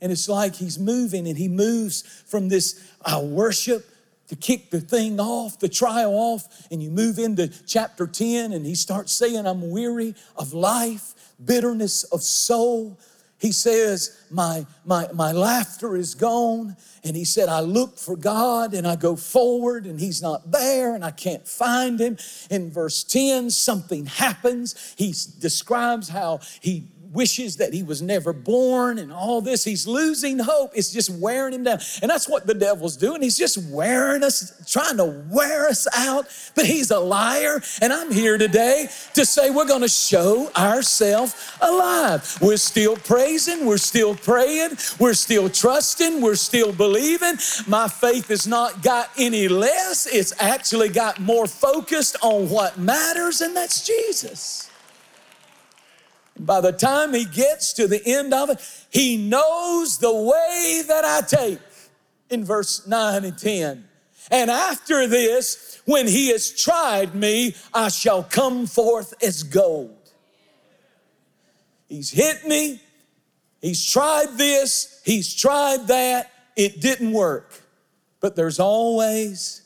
and 0.00 0.12
it's 0.12 0.28
like 0.28 0.54
he's 0.54 0.78
moving 0.78 1.26
and 1.26 1.36
he 1.36 1.48
moves 1.48 2.02
from 2.26 2.48
this 2.48 2.88
uh, 3.04 3.20
worship 3.22 3.84
to 4.28 4.36
kick 4.36 4.70
the 4.70 4.80
thing 4.80 5.18
off, 5.18 5.58
the 5.58 5.68
trial 5.68 6.12
off, 6.14 6.66
and 6.70 6.82
you 6.82 6.90
move 6.90 7.18
into 7.18 7.48
chapter 7.66 8.06
10, 8.06 8.52
and 8.52 8.64
he 8.64 8.74
starts 8.74 9.12
saying, 9.12 9.46
I'm 9.46 9.70
weary 9.70 10.14
of 10.36 10.52
life, 10.52 11.14
bitterness 11.44 12.04
of 12.04 12.22
soul. 12.22 12.98
He 13.40 13.52
says, 13.52 14.20
my, 14.30 14.66
my, 14.84 15.08
my 15.12 15.32
laughter 15.32 15.96
is 15.96 16.14
gone. 16.14 16.76
And 17.04 17.16
he 17.16 17.24
said, 17.24 17.48
I 17.48 17.60
look 17.60 17.96
for 17.96 18.16
God 18.16 18.74
and 18.74 18.84
I 18.84 18.96
go 18.96 19.14
forward 19.14 19.86
and 19.86 20.00
he's 20.00 20.20
not 20.20 20.50
there 20.50 20.94
and 20.94 21.04
I 21.04 21.12
can't 21.12 21.46
find 21.46 22.00
him. 22.00 22.18
In 22.50 22.72
verse 22.72 23.04
10, 23.04 23.50
something 23.50 24.06
happens. 24.06 24.94
He 24.98 25.14
describes 25.38 26.08
how 26.08 26.40
he 26.60 26.88
wishes 27.12 27.56
that 27.56 27.72
he 27.72 27.82
was 27.82 28.02
never 28.02 28.32
born 28.32 28.98
and 28.98 29.12
all 29.12 29.40
this. 29.40 29.64
He's 29.64 29.86
losing 29.86 30.38
hope. 30.38 30.72
It's 30.74 30.92
just 30.92 31.10
wearing 31.10 31.54
him 31.54 31.64
down. 31.64 31.78
And 32.02 32.10
that's 32.10 32.28
what 32.28 32.46
the 32.46 32.54
devil's 32.54 32.96
doing. 32.96 33.22
He's 33.22 33.38
just 33.38 33.58
wearing 33.70 34.22
us, 34.22 34.52
trying 34.70 34.96
to 34.98 35.24
wear 35.30 35.68
us 35.68 35.86
out. 35.96 36.26
But 36.54 36.66
he's 36.66 36.90
a 36.90 36.98
liar. 36.98 37.62
And 37.80 37.92
I'm 37.92 38.12
here 38.12 38.38
today 38.38 38.88
to 39.14 39.24
say 39.24 39.50
we're 39.50 39.66
going 39.66 39.82
to 39.82 39.88
show 39.88 40.50
ourselves 40.56 41.34
alive. 41.60 42.38
We're 42.40 42.56
still 42.56 42.96
praising. 42.96 43.66
We're 43.66 43.78
still 43.78 44.14
praying. 44.14 44.78
We're 44.98 45.14
still 45.14 45.48
trusting. 45.48 46.20
We're 46.20 46.34
still 46.34 46.72
believing. 46.72 47.36
My 47.66 47.88
faith 47.88 48.28
has 48.28 48.46
not 48.46 48.82
got 48.82 49.10
any 49.18 49.48
less. 49.48 50.06
It's 50.06 50.32
actually 50.40 50.88
got 50.88 51.20
more 51.20 51.46
focused 51.46 52.16
on 52.22 52.48
what 52.48 52.78
matters, 52.78 53.40
and 53.40 53.56
that's 53.56 53.86
Jesus. 53.86 54.70
By 56.38 56.60
the 56.60 56.72
time 56.72 57.14
he 57.14 57.24
gets 57.24 57.72
to 57.74 57.86
the 57.86 58.00
end 58.04 58.32
of 58.32 58.50
it, 58.50 58.86
he 58.90 59.16
knows 59.16 59.98
the 59.98 60.12
way 60.12 60.82
that 60.86 61.04
I 61.04 61.20
take 61.26 61.58
in 62.30 62.44
verse 62.44 62.86
9 62.86 63.24
and 63.24 63.36
10. 63.36 63.88
And 64.30 64.50
after 64.50 65.06
this, 65.06 65.80
when 65.84 66.06
he 66.06 66.28
has 66.28 66.50
tried 66.50 67.14
me, 67.14 67.54
I 67.72 67.88
shall 67.88 68.22
come 68.22 68.66
forth 68.66 69.14
as 69.22 69.42
gold. 69.42 69.94
He's 71.88 72.10
hit 72.10 72.46
me, 72.46 72.80
he's 73.62 73.90
tried 73.90 74.36
this, 74.36 75.00
he's 75.04 75.34
tried 75.34 75.88
that, 75.88 76.30
it 76.54 76.80
didn't 76.80 77.12
work. 77.12 77.62
But 78.20 78.36
there's 78.36 78.60
always 78.60 79.62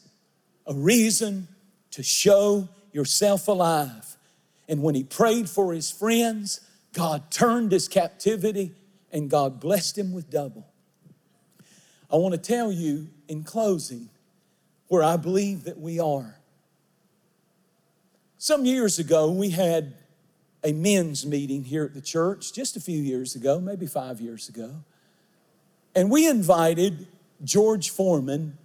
a 0.67 0.75
reason 0.75 1.49
to 1.91 2.03
show 2.03 2.69
yourself 2.93 3.49
alive. 3.49 4.12
And 4.73 4.83
when 4.83 4.95
he 4.95 5.05
prayed 5.05 5.51
for 5.51 5.75
his 5.75 5.91
friends, 5.91 6.63
God 6.95 7.31
turned 7.31 7.73
his 7.73 7.89
captivity 7.89 8.73
and 9.13 9.29
God 9.29 9.61
blessed 9.61 9.99
him 9.99 10.15
with 10.15 10.31
double. 10.31 10.67
I 12.11 12.17
want 12.17 12.33
to 12.33 12.41
tell 12.41 12.73
you 12.73 13.09
in 13.29 13.45
closing 13.45 14.09
where 14.89 15.03
I 15.03 15.19
believe 15.19 15.65
that 15.65 15.79
we 15.79 16.01
are. 16.01 16.39
Some 18.39 18.65
years 18.65 18.99
ago, 18.99 19.31
we 19.31 19.51
had 19.51 19.93
a 20.65 20.73
men's 20.73 21.27
meeting 21.27 21.65
here 21.65 21.85
at 21.85 21.93
the 21.93 22.01
church, 22.01 22.55
just 22.55 22.75
a 22.75 22.81
few 22.81 22.99
years 22.99 23.35
ago, 23.35 23.61
maybe 23.61 23.85
five 23.85 24.23
years 24.23 24.49
ago. 24.49 24.77
And 25.95 26.11
we 26.11 26.27
invited 26.27 27.09
George 27.45 27.91
Foreman, 27.91 28.57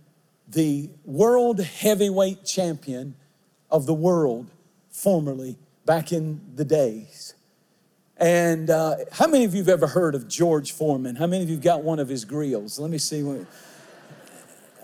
the 0.47 0.89
world 1.03 1.59
heavyweight 1.59 2.45
champion 2.45 3.15
of 3.69 3.85
the 3.85 3.93
world, 3.93 4.51
formerly 4.89 5.57
back 5.87 6.11
in 6.11 6.41
the 6.55 6.65
days. 6.65 7.33
And 8.17 8.69
uh, 8.69 8.97
how 9.11 9.27
many 9.27 9.45
of 9.45 9.53
you 9.53 9.61
have 9.61 9.69
ever 9.69 9.87
heard 9.87 10.15
of 10.15 10.27
George 10.27 10.73
Foreman? 10.73 11.15
How 11.15 11.27
many 11.27 11.43
of 11.43 11.49
you 11.49 11.55
have 11.55 11.63
got 11.63 11.83
one 11.83 11.97
of 11.97 12.09
his 12.09 12.25
grills? 12.25 12.77
Let 12.77 12.91
me 12.91 12.97
see. 12.97 13.23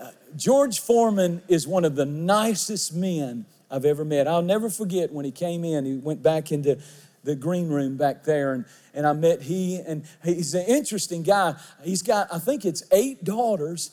Uh, 0.00 0.10
George 0.34 0.80
Foreman 0.80 1.42
is 1.46 1.68
one 1.68 1.84
of 1.84 1.94
the 1.94 2.06
nicest 2.06 2.94
men 2.94 3.44
I've 3.70 3.84
ever 3.84 4.04
met. 4.04 4.26
I'll 4.26 4.42
never 4.42 4.70
forget 4.70 5.12
when 5.12 5.26
he 5.26 5.30
came 5.30 5.64
in, 5.64 5.84
he 5.84 5.96
went 5.96 6.22
back 6.22 6.50
into 6.50 6.78
the 7.22 7.34
green 7.34 7.68
room 7.68 7.96
back 7.96 8.24
there 8.24 8.52
and, 8.52 8.64
and 8.94 9.06
I 9.06 9.12
met 9.12 9.42
he 9.42 9.80
and 9.80 10.04
he's 10.22 10.54
an 10.54 10.64
interesting 10.66 11.22
guy. 11.22 11.54
He's 11.82 12.02
got, 12.02 12.32
I 12.32 12.38
think 12.38 12.64
it's 12.64 12.82
eight 12.92 13.24
daughters 13.24 13.90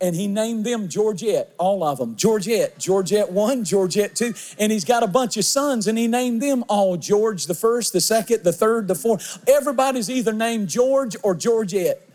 and 0.00 0.14
he 0.14 0.28
named 0.28 0.64
them 0.64 0.88
Georgette, 0.88 1.52
all 1.58 1.82
of 1.82 1.98
them. 1.98 2.14
Georgette, 2.14 2.78
Georgette 2.78 3.32
one, 3.32 3.64
Georgette 3.64 4.14
two, 4.14 4.32
and 4.58 4.70
he's 4.70 4.84
got 4.84 5.02
a 5.02 5.08
bunch 5.08 5.36
of 5.36 5.44
sons, 5.44 5.86
and 5.86 5.98
he 5.98 6.06
named 6.06 6.40
them 6.40 6.64
all 6.68 6.96
George 6.96 7.46
the 7.46 7.54
first, 7.54 7.92
the 7.92 8.00
second, 8.00 8.44
the 8.44 8.52
third, 8.52 8.86
the 8.86 8.94
fourth. 8.94 9.42
Everybody's 9.48 10.08
either 10.08 10.32
named 10.32 10.68
George 10.68 11.16
or 11.22 11.34
Georgette. 11.34 12.08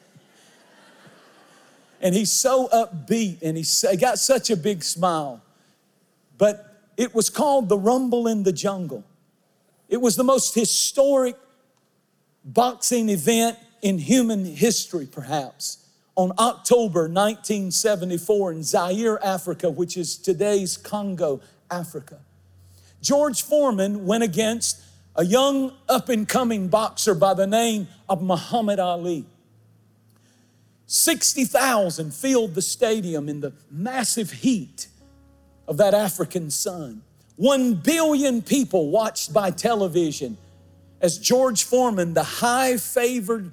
And 2.01 2.15
he's 2.15 2.31
so 2.31 2.67
upbeat, 2.67 3.41
and 3.41 3.57
he 3.57 3.97
got 3.97 4.19
such 4.19 4.49
a 4.49 4.57
big 4.57 4.83
smile. 4.83 5.41
But 6.37 6.81
it 6.97 7.13
was 7.13 7.29
called 7.29 7.69
the 7.69 7.77
Rumble 7.77 8.27
in 8.27 8.43
the 8.43 8.51
Jungle. 8.53 9.03
It 9.89 9.97
was 9.97 10.15
the 10.15 10.23
most 10.23 10.55
historic 10.55 11.35
boxing 12.45 13.09
event 13.09 13.57
in 13.81 13.97
human 13.97 14.45
history, 14.45 15.05
perhaps 15.05 15.82
on 16.15 16.31
October 16.37 17.01
1974 17.01 18.51
in 18.51 18.63
Zaire, 18.63 19.23
Africa, 19.23 19.69
which 19.69 19.97
is 19.97 20.17
today's 20.17 20.77
Congo, 20.77 21.41
Africa. 21.71 22.19
George 23.01 23.41
Foreman 23.41 24.05
went 24.05 24.23
against 24.23 24.81
a 25.15 25.25
young 25.25 25.73
up 25.89 26.09
and 26.09 26.27
coming 26.27 26.67
boxer 26.67 27.13
by 27.15 27.33
the 27.33 27.47
name 27.47 27.87
of 28.07 28.21
Muhammad 28.21 28.79
Ali. 28.79 29.25
60,000 30.85 32.13
filled 32.13 32.53
the 32.55 32.61
stadium 32.61 33.27
in 33.27 33.41
the 33.41 33.53
massive 33.71 34.31
heat 34.31 34.87
of 35.67 35.77
that 35.77 35.93
African 35.93 36.49
sun. 36.49 37.01
One 37.35 37.73
billion 37.73 38.41
people 38.41 38.91
watched 38.91 39.33
by 39.33 39.49
television 39.49 40.37
as 41.01 41.17
George 41.17 41.63
Foreman, 41.63 42.13
the 42.13 42.23
high 42.23 42.77
favored, 42.77 43.51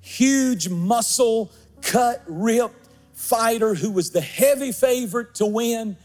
huge 0.00 0.68
muscle, 0.68 1.50
cut, 1.82 2.22
ripped 2.26 2.88
fighter 3.12 3.74
who 3.74 3.90
was 3.90 4.10
the 4.10 4.20
heavy 4.20 4.72
favorite 4.72 5.34
to 5.36 5.46
win 5.46 5.96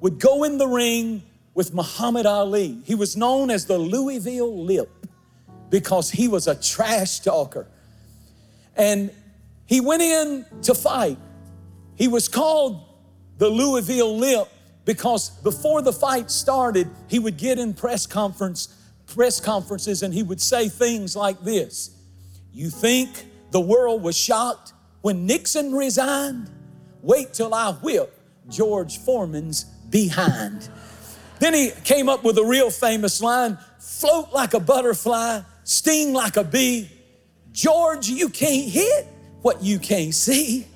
would 0.00 0.18
go 0.18 0.44
in 0.44 0.58
the 0.58 0.66
ring 0.66 1.22
with 1.54 1.74
Muhammad 1.74 2.26
Ali. 2.26 2.78
He 2.84 2.94
was 2.94 3.16
known 3.16 3.50
as 3.50 3.66
the 3.66 3.78
Louisville 3.78 4.64
Lip 4.64 4.90
because 5.70 6.10
he 6.10 6.28
was 6.28 6.46
a 6.46 6.54
trash 6.54 7.20
talker. 7.20 7.66
And 8.76 9.10
he 9.66 9.80
went 9.80 10.02
in 10.02 10.46
to 10.62 10.74
fight. 10.74 11.18
He 11.96 12.06
was 12.06 12.28
called 12.28 12.84
the 13.38 13.48
Louisville 13.48 14.16
Lip 14.16 14.48
because 14.84 15.30
before 15.30 15.82
the 15.82 15.92
fight 15.92 16.30
started, 16.30 16.88
he 17.08 17.18
would 17.18 17.36
get 17.36 17.58
in 17.58 17.74
press 17.74 18.06
conference 18.06 18.74
press 19.06 19.40
conferences 19.40 20.02
and 20.02 20.12
he 20.12 20.22
would 20.22 20.40
say 20.40 20.68
things 20.68 21.16
like 21.16 21.40
this. 21.40 21.90
You 22.52 22.70
think 22.70 23.26
the 23.50 23.60
world 23.60 24.02
was 24.02 24.16
shocked 24.16 24.72
when 25.00 25.26
Nixon 25.26 25.74
resigned, 25.74 26.50
wait 27.02 27.32
till 27.32 27.54
I 27.54 27.72
whip 27.72 28.14
George 28.48 28.98
Foreman's 28.98 29.64
behind. 29.64 30.68
Then 31.38 31.54
he 31.54 31.70
came 31.84 32.08
up 32.08 32.24
with 32.24 32.36
a 32.38 32.44
real 32.44 32.70
famous 32.70 33.20
line 33.20 33.58
float 33.78 34.32
like 34.32 34.54
a 34.54 34.60
butterfly, 34.60 35.40
sting 35.64 36.12
like 36.12 36.36
a 36.36 36.44
bee. 36.44 36.90
George, 37.52 38.08
you 38.08 38.28
can't 38.28 38.70
hit 38.70 39.06
what 39.42 39.62
you 39.62 39.78
can't 39.78 40.14
see. 40.14 40.66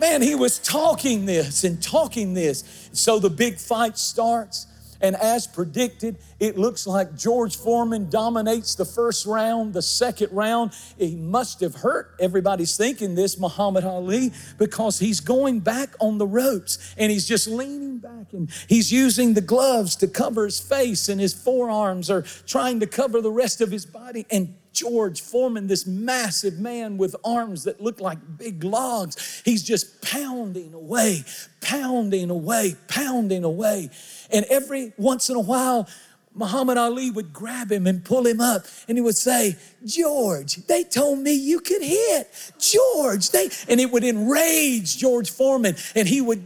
man, 0.00 0.22
he 0.22 0.34
was 0.34 0.58
talking 0.58 1.26
this 1.26 1.64
and 1.64 1.82
talking 1.82 2.34
this. 2.34 2.90
So 2.92 3.18
the 3.18 3.30
big 3.30 3.58
fight 3.58 3.98
starts. 3.98 4.66
And 5.02 5.16
as 5.16 5.48
predicted, 5.48 6.16
it 6.38 6.56
looks 6.56 6.86
like 6.86 7.16
George 7.16 7.56
Foreman 7.56 8.08
dominates 8.08 8.76
the 8.76 8.84
first 8.84 9.26
round. 9.26 9.74
The 9.74 9.82
second 9.82 10.30
round, 10.32 10.72
he 10.96 11.16
must 11.16 11.60
have 11.60 11.74
hurt. 11.74 12.14
Everybody's 12.20 12.76
thinking 12.76 13.16
this, 13.16 13.38
Muhammad 13.38 13.84
Ali, 13.84 14.32
because 14.58 15.00
he's 15.00 15.18
going 15.18 15.60
back 15.60 15.90
on 16.00 16.18
the 16.18 16.26
ropes 16.26 16.94
and 16.96 17.10
he's 17.10 17.26
just 17.26 17.48
leaning 17.48 17.98
back 17.98 18.32
and 18.32 18.48
he's 18.68 18.92
using 18.92 19.34
the 19.34 19.40
gloves 19.40 19.96
to 19.96 20.06
cover 20.06 20.44
his 20.44 20.60
face 20.60 21.08
and 21.08 21.20
his 21.20 21.34
forearms 21.34 22.08
are 22.08 22.22
trying 22.46 22.78
to 22.80 22.86
cover 22.86 23.20
the 23.20 23.30
rest 23.30 23.60
of 23.60 23.72
his 23.72 23.84
body. 23.84 24.24
And 24.30 24.54
George 24.72 25.20
Foreman, 25.20 25.66
this 25.66 25.86
massive 25.86 26.58
man 26.58 26.96
with 26.98 27.14
arms 27.24 27.64
that 27.64 27.80
look 27.80 28.00
like 28.00 28.18
big 28.38 28.64
logs, 28.64 29.42
he's 29.44 29.62
just 29.62 30.00
pounding 30.02 30.74
away, 30.74 31.24
pounding 31.60 32.30
away, 32.30 32.76
pounding 32.88 33.44
away. 33.44 33.90
And 34.30 34.44
every 34.46 34.92
once 34.96 35.28
in 35.28 35.36
a 35.36 35.40
while, 35.40 35.88
Muhammad 36.34 36.78
Ali 36.78 37.10
would 37.10 37.32
grab 37.32 37.70
him 37.70 37.86
and 37.86 38.04
pull 38.04 38.26
him 38.26 38.40
up, 38.40 38.64
and 38.88 38.96
he 38.96 39.02
would 39.02 39.16
say, 39.16 39.56
George, 39.84 40.56
they 40.66 40.82
told 40.82 41.18
me 41.18 41.32
you 41.34 41.60
could 41.60 41.82
hit. 41.82 42.52
George, 42.58 43.30
they, 43.30 43.50
and 43.68 43.80
it 43.80 43.90
would 43.90 44.04
enrage 44.04 44.96
George 44.96 45.30
Foreman, 45.30 45.76
and 45.94 46.08
he 46.08 46.20
would 46.22 46.42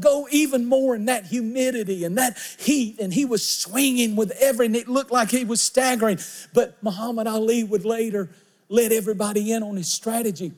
go 0.00 0.26
even 0.30 0.64
more 0.64 0.94
in 0.94 1.06
that 1.06 1.26
humidity 1.26 2.04
and 2.04 2.16
that 2.18 2.38
heat, 2.58 2.98
and 3.00 3.12
he 3.12 3.24
was 3.24 3.46
swinging 3.46 4.16
with 4.16 4.30
every, 4.40 4.66
and 4.66 4.76
it 4.76 4.88
looked 4.88 5.10
like 5.12 5.30
he 5.30 5.44
was 5.44 5.60
staggering. 5.60 6.18
But 6.52 6.82
Muhammad 6.82 7.26
Ali 7.26 7.64
would 7.64 7.84
later 7.84 8.30
let 8.68 8.92
everybody 8.92 9.52
in 9.52 9.62
on 9.62 9.76
his 9.76 9.92
strategy. 9.92 10.52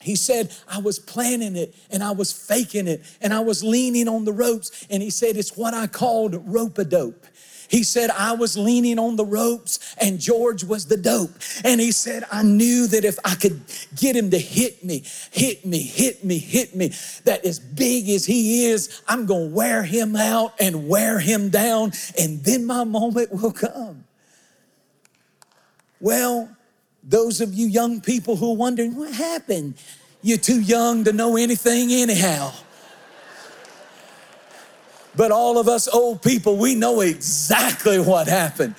He 0.00 0.14
said, 0.14 0.54
I 0.68 0.78
was 0.78 0.98
planning 0.98 1.56
it 1.56 1.74
and 1.90 2.02
I 2.02 2.12
was 2.12 2.30
faking 2.30 2.86
it 2.86 3.02
and 3.20 3.32
I 3.32 3.40
was 3.40 3.64
leaning 3.64 4.08
on 4.08 4.24
the 4.24 4.32
ropes. 4.32 4.86
And 4.90 5.02
he 5.02 5.10
said, 5.10 5.36
It's 5.36 5.56
what 5.56 5.74
I 5.74 5.86
called 5.86 6.34
rope 6.46 6.78
a 6.78 6.84
dope. 6.84 7.26
He 7.68 7.82
said, 7.82 8.10
I 8.10 8.32
was 8.32 8.56
leaning 8.56 8.98
on 8.98 9.16
the 9.16 9.24
ropes 9.24 9.94
and 10.00 10.18
George 10.18 10.64
was 10.64 10.86
the 10.86 10.96
dope. 10.96 11.30
And 11.64 11.80
he 11.80 11.92
said, 11.92 12.24
I 12.30 12.42
knew 12.42 12.86
that 12.88 13.04
if 13.04 13.18
I 13.24 13.34
could 13.34 13.60
get 13.96 14.16
him 14.16 14.30
to 14.30 14.38
hit 14.38 14.84
me, 14.84 15.04
hit 15.30 15.66
me, 15.66 15.82
hit 15.82 16.24
me, 16.24 16.38
hit 16.38 16.74
me, 16.74 16.92
that 17.24 17.44
as 17.44 17.58
big 17.58 18.08
as 18.08 18.24
he 18.26 18.66
is, 18.66 19.02
I'm 19.08 19.26
going 19.26 19.50
to 19.50 19.54
wear 19.54 19.82
him 19.82 20.16
out 20.16 20.54
and 20.60 20.88
wear 20.88 21.18
him 21.18 21.48
down. 21.50 21.92
And 22.18 22.42
then 22.44 22.64
my 22.64 22.84
moment 22.84 23.32
will 23.32 23.52
come. 23.52 24.04
Well, 26.00 26.48
those 27.02 27.40
of 27.40 27.54
you 27.54 27.66
young 27.66 28.00
people 28.00 28.36
who 28.36 28.52
are 28.52 28.56
wondering, 28.56 28.96
what 28.96 29.12
happened? 29.12 29.74
You're 30.22 30.38
too 30.38 30.60
young 30.60 31.04
to 31.04 31.12
know 31.12 31.36
anything, 31.36 31.92
anyhow. 31.92 32.52
But 35.16 35.32
all 35.32 35.58
of 35.58 35.68
us 35.68 35.88
old 35.88 36.22
people, 36.22 36.56
we 36.56 36.74
know 36.74 37.00
exactly 37.00 37.98
what 37.98 38.28
happened 38.28 38.74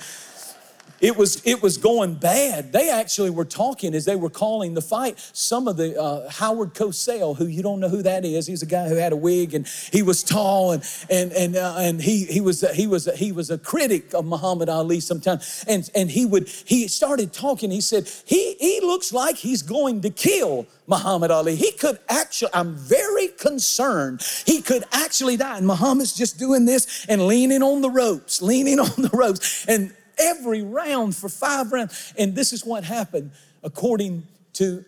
it 1.00 1.16
was 1.16 1.42
it 1.44 1.62
was 1.62 1.78
going 1.78 2.14
bad. 2.14 2.72
They 2.72 2.90
actually 2.90 3.30
were 3.30 3.44
talking 3.44 3.94
as 3.94 4.04
they 4.04 4.16
were 4.16 4.30
calling 4.30 4.74
the 4.74 4.82
fight. 4.82 5.18
Some 5.32 5.68
of 5.68 5.76
the 5.76 6.00
uh, 6.00 6.28
Howard 6.30 6.74
Cosell, 6.74 7.36
who 7.36 7.46
you 7.46 7.62
don't 7.62 7.80
know 7.80 7.88
who 7.88 8.02
that 8.02 8.24
is, 8.24 8.46
he's 8.46 8.62
a 8.62 8.66
guy 8.66 8.88
who 8.88 8.96
had 8.96 9.12
a 9.12 9.16
wig 9.16 9.54
and 9.54 9.66
he 9.92 10.02
was 10.02 10.22
tall 10.22 10.72
and 10.72 10.82
and 11.08 11.32
and 11.32 11.56
uh, 11.56 11.76
and 11.78 12.02
he 12.02 12.24
he 12.24 12.40
was 12.40 12.68
he 12.74 12.86
was 12.86 13.08
he 13.16 13.32
was 13.32 13.50
a 13.50 13.58
critic 13.58 14.14
of 14.14 14.24
Muhammad 14.24 14.68
Ali 14.68 15.00
sometimes. 15.00 15.64
And 15.68 15.88
and 15.94 16.10
he 16.10 16.26
would 16.26 16.48
he 16.48 16.88
started 16.88 17.32
talking. 17.32 17.70
He 17.70 17.80
said 17.80 18.10
he 18.24 18.54
he 18.54 18.80
looks 18.80 19.12
like 19.12 19.36
he's 19.36 19.62
going 19.62 20.00
to 20.02 20.10
kill 20.10 20.66
Muhammad 20.86 21.30
Ali. 21.30 21.54
He 21.54 21.72
could 21.72 21.98
actually. 22.08 22.50
I'm 22.54 22.74
very 22.74 23.28
concerned. 23.28 24.22
He 24.46 24.62
could 24.62 24.84
actually 24.92 25.36
die. 25.36 25.58
And 25.58 25.66
Muhammad's 25.66 26.14
just 26.14 26.38
doing 26.38 26.64
this 26.64 27.06
and 27.08 27.26
leaning 27.26 27.62
on 27.62 27.82
the 27.82 27.90
ropes, 27.90 28.42
leaning 28.42 28.80
on 28.88 29.02
the 29.02 29.10
ropes, 29.12 29.66
and 29.68 29.92
every 30.18 30.62
round 30.62 31.16
for 31.16 31.28
five 31.28 31.72
rounds. 31.72 32.12
And 32.18 32.34
this 32.34 32.52
is 32.52 32.64
what 32.64 32.84
happened 32.84 33.32
according 33.62 34.26
to 34.54 34.84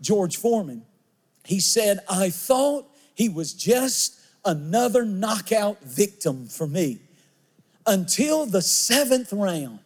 George 0.00 0.36
Foreman. 0.36 0.84
He 1.44 1.60
said, 1.60 2.00
I 2.08 2.30
thought 2.30 2.88
he 3.14 3.28
was 3.28 3.52
just 3.52 4.18
another 4.44 5.04
knockout 5.04 5.82
victim 5.82 6.46
for 6.46 6.66
me 6.66 7.00
until 7.86 8.46
the 8.46 8.62
seventh 8.62 9.32
round. 9.32 9.80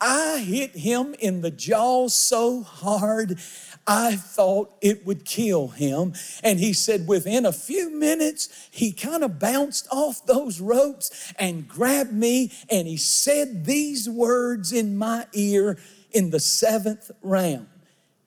I 0.00 0.38
hit 0.38 0.76
him 0.76 1.14
in 1.18 1.40
the 1.40 1.50
jaw 1.50 2.08
so 2.08 2.62
hard 2.62 3.38
I 3.88 4.16
thought 4.16 4.74
it 4.82 5.06
would 5.06 5.24
kill 5.24 5.68
him. 5.68 6.12
And 6.44 6.60
he 6.60 6.74
said, 6.74 7.08
within 7.08 7.46
a 7.46 7.52
few 7.52 7.90
minutes, 7.90 8.68
he 8.70 8.92
kind 8.92 9.24
of 9.24 9.38
bounced 9.38 9.88
off 9.90 10.26
those 10.26 10.60
ropes 10.60 11.32
and 11.38 11.66
grabbed 11.66 12.12
me, 12.12 12.52
and 12.70 12.86
he 12.86 12.98
said 12.98 13.64
these 13.64 14.08
words 14.08 14.72
in 14.72 14.98
my 14.98 15.26
ear 15.32 15.78
in 16.12 16.28
the 16.28 16.38
seventh 16.38 17.10
round. 17.22 17.66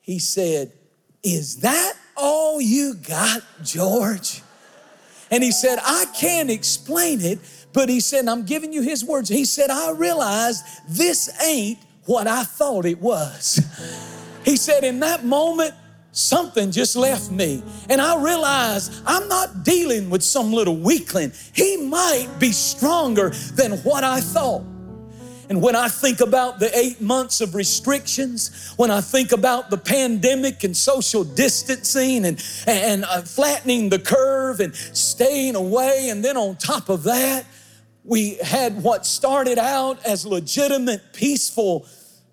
He 0.00 0.18
said, 0.18 0.72
Is 1.22 1.58
that 1.58 1.94
all 2.16 2.60
you 2.60 2.94
got, 2.94 3.42
George? 3.62 4.42
And 5.30 5.44
he 5.44 5.52
said, 5.52 5.78
I 5.80 6.06
can't 6.18 6.50
explain 6.50 7.20
it, 7.20 7.38
but 7.72 7.88
he 7.88 8.00
said, 8.00 8.26
I'm 8.26 8.44
giving 8.44 8.72
you 8.72 8.82
his 8.82 9.04
words. 9.04 9.28
He 9.28 9.44
said, 9.44 9.70
I 9.70 9.92
realized 9.92 10.64
this 10.88 11.30
ain't 11.40 11.78
what 12.04 12.26
I 12.26 12.42
thought 12.42 12.84
it 12.84 13.00
was. 13.00 13.60
He 14.44 14.56
said, 14.56 14.84
In 14.84 15.00
that 15.00 15.24
moment, 15.24 15.74
something 16.12 16.70
just 16.70 16.94
left 16.94 17.30
me. 17.30 17.62
And 17.88 18.00
I 18.00 18.22
realized 18.22 19.02
I'm 19.06 19.28
not 19.28 19.64
dealing 19.64 20.10
with 20.10 20.22
some 20.22 20.52
little 20.52 20.76
weakling. 20.76 21.32
He 21.54 21.76
might 21.76 22.28
be 22.38 22.52
stronger 22.52 23.30
than 23.54 23.78
what 23.78 24.04
I 24.04 24.20
thought. 24.20 24.64
And 25.48 25.60
when 25.60 25.76
I 25.76 25.88
think 25.88 26.20
about 26.20 26.60
the 26.60 26.76
eight 26.78 27.02
months 27.02 27.42
of 27.42 27.54
restrictions, 27.54 28.72
when 28.76 28.90
I 28.90 29.02
think 29.02 29.32
about 29.32 29.68
the 29.68 29.76
pandemic 29.76 30.64
and 30.64 30.74
social 30.74 31.24
distancing 31.24 32.24
and, 32.24 32.42
and 32.66 33.04
uh, 33.04 33.20
flattening 33.22 33.90
the 33.90 33.98
curve 33.98 34.60
and 34.60 34.74
staying 34.74 35.54
away, 35.54 36.08
and 36.08 36.24
then 36.24 36.38
on 36.38 36.56
top 36.56 36.88
of 36.88 37.02
that, 37.02 37.44
we 38.04 38.36
had 38.36 38.82
what 38.82 39.04
started 39.04 39.58
out 39.58 40.02
as 40.06 40.24
legitimate, 40.24 41.12
peaceful 41.12 41.86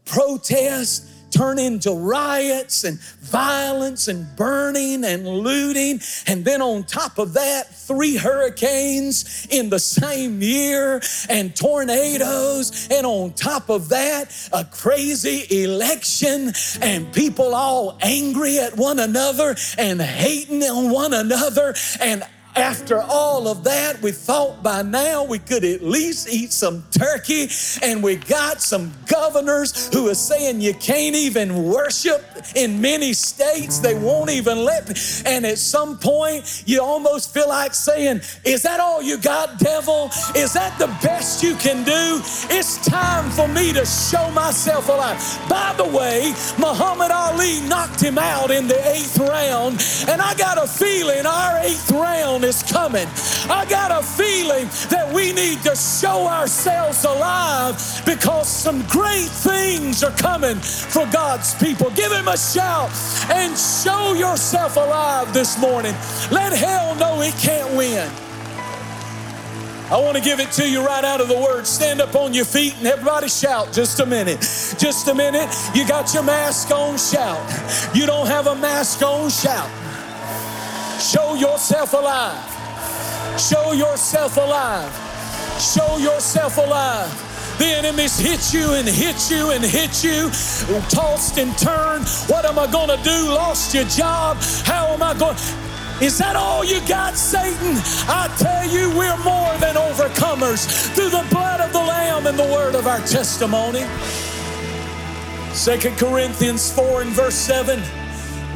protest 0.05 1.05
turn 1.31 1.59
into 1.59 1.91
riots 1.91 2.83
and 2.83 2.99
violence 2.99 4.07
and 4.07 4.35
burning 4.35 5.03
and 5.03 5.27
looting. 5.27 6.01
And 6.27 6.43
then 6.45 6.61
on 6.61 6.83
top 6.83 7.17
of 7.17 7.33
that, 7.33 7.73
three 7.73 8.15
hurricanes 8.15 9.47
in 9.49 9.69
the 9.69 9.79
same 9.79 10.41
year 10.41 11.01
and 11.29 11.55
tornadoes. 11.55 12.87
And 12.91 13.05
on 13.05 13.33
top 13.33 13.69
of 13.69 13.89
that, 13.89 14.49
a 14.53 14.65
crazy 14.65 15.63
election 15.63 16.53
and 16.81 17.11
people 17.13 17.53
all 17.55 17.97
angry 18.01 18.59
at 18.59 18.77
one 18.77 18.99
another 18.99 19.55
and 19.77 20.01
hating 20.01 20.63
on 20.63 20.91
one 20.91 21.13
another 21.13 21.75
and 21.99 22.23
after 22.55 23.01
all 23.01 23.47
of 23.47 23.63
that, 23.63 24.01
we 24.01 24.11
thought 24.11 24.61
by 24.63 24.81
now 24.81 25.23
we 25.23 25.39
could 25.39 25.63
at 25.63 25.83
least 25.83 26.27
eat 26.29 26.51
some 26.51 26.83
turkey, 26.91 27.47
and 27.81 28.03
we 28.03 28.15
got 28.15 28.61
some 28.61 28.91
governors 29.05 29.93
who 29.93 30.09
are 30.09 30.15
saying 30.15 30.61
you 30.61 30.73
can't 30.73 31.15
even 31.15 31.63
worship 31.63 32.23
in 32.55 32.81
many 32.81 33.13
states. 33.13 33.79
They 33.79 33.93
won't 33.93 34.29
even 34.29 34.65
let. 34.65 34.89
And 35.25 35.45
at 35.45 35.57
some 35.57 35.97
point, 35.97 36.63
you 36.65 36.81
almost 36.81 37.33
feel 37.33 37.49
like 37.49 37.73
saying, 37.73 38.21
Is 38.43 38.63
that 38.63 38.79
all 38.79 39.01
you 39.01 39.17
got, 39.17 39.59
devil? 39.59 40.09
Is 40.35 40.53
that 40.53 40.77
the 40.79 40.87
best 41.01 41.43
you 41.43 41.55
can 41.55 41.83
do? 41.83 42.21
It's 42.49 42.83
time 42.85 43.29
for 43.31 43.47
me 43.47 43.73
to 43.73 43.85
show 43.85 44.29
myself 44.31 44.89
alive. 44.89 45.17
By 45.49 45.73
the 45.77 45.85
way, 45.85 46.33
Muhammad 46.57 47.11
Ali 47.11 47.61
knocked 47.61 48.01
him 48.01 48.17
out 48.17 48.51
in 48.51 48.67
the 48.67 48.79
eighth 48.89 49.17
round, 49.17 49.83
and 50.09 50.21
I 50.21 50.35
got 50.35 50.57
a 50.57 50.67
feeling 50.67 51.25
our 51.25 51.59
eighth 51.59 51.91
round 51.91 52.38
is 52.43 52.63
coming. 52.63 53.07
I 53.49 53.65
got 53.69 53.91
a 53.91 54.05
feeling 54.05 54.67
that 54.89 55.11
we 55.13 55.33
need 55.33 55.61
to 55.63 55.75
show 55.75 56.27
ourselves 56.27 57.03
alive 57.05 57.75
because 58.05 58.47
some 58.47 58.81
great 58.87 59.29
things 59.29 60.03
are 60.03 60.15
coming 60.17 60.57
for 60.57 61.05
God's 61.11 61.53
people. 61.55 61.89
Give 61.91 62.11
him 62.11 62.27
a 62.27 62.37
shout 62.37 62.91
and 63.29 63.57
show 63.57 64.13
yourself 64.13 64.75
alive 64.77 65.33
this 65.33 65.59
morning. 65.59 65.93
Let 66.31 66.53
hell 66.53 66.95
know 66.95 67.21
it 67.21 67.33
can't 67.35 67.75
win. 67.75 68.09
I 69.91 69.97
want 69.99 70.15
to 70.17 70.23
give 70.23 70.39
it 70.39 70.51
to 70.51 70.69
you 70.69 70.85
right 70.85 71.03
out 71.03 71.19
of 71.19 71.29
the 71.29 71.35
word. 71.35 71.65
Stand 71.65 71.99
up 71.99 72.13
on 72.13 72.31
your 72.31 72.45
feet 72.45 72.77
and 72.77 72.85
everybody 72.85 73.27
shout 73.27 73.73
just 73.73 73.99
a 73.99 74.05
minute. 74.05 74.39
Just 74.77 75.07
a 75.07 75.15
minute. 75.15 75.49
You 75.73 75.87
got 75.87 76.13
your 76.13 76.21
mask 76.21 76.69
on, 76.69 76.99
shout. 76.99 77.41
You 77.95 78.05
don't 78.05 78.27
have 78.27 78.45
a 78.45 78.55
mask 78.55 79.01
on, 79.01 79.31
shout. 79.31 79.67
Show 80.99 81.35
yourself 81.35 81.93
alive. 81.93 83.39
Show 83.39 83.71
yourself 83.71 84.35
alive. 84.35 84.91
Show 85.61 85.97
yourself 85.97 86.57
alive. 86.57 87.09
The 87.57 87.65
enemies 87.65 88.19
hit 88.19 88.53
you 88.53 88.73
and 88.73 88.87
hit 88.87 89.31
you 89.31 89.51
and 89.51 89.63
hit 89.63 90.03
you, 90.03 90.29
tossed 90.89 91.37
and 91.37 91.57
turned. 91.57 92.07
What 92.27 92.45
am 92.45 92.59
I 92.59 92.69
going 92.69 92.89
to 92.89 93.01
do? 93.03 93.29
Lost 93.29 93.73
your 93.73 93.85
job? 93.85 94.37
How 94.65 94.87
am 94.87 95.01
I 95.01 95.13
going? 95.17 95.35
Is 96.01 96.17
that 96.17 96.35
all 96.35 96.63
you 96.63 96.79
got, 96.87 97.15
Satan? 97.15 97.75
I 98.07 98.33
tell 98.37 98.69
you, 98.69 98.89
we're 98.89 99.17
more 99.23 99.55
than 99.59 99.75
overcomers 99.75 100.67
through 100.95 101.09
the 101.09 101.25
blood 101.29 101.61
of 101.61 101.71
the 101.71 101.79
Lamb 101.79 102.27
and 102.27 102.37
the 102.37 102.43
word 102.43 102.75
of 102.75 102.87
our 102.87 102.99
testimony. 102.99 103.83
Second 105.53 105.97
Corinthians 105.97 106.71
4 106.71 107.01
and 107.01 107.11
verse 107.11 107.35
7. 107.35 107.81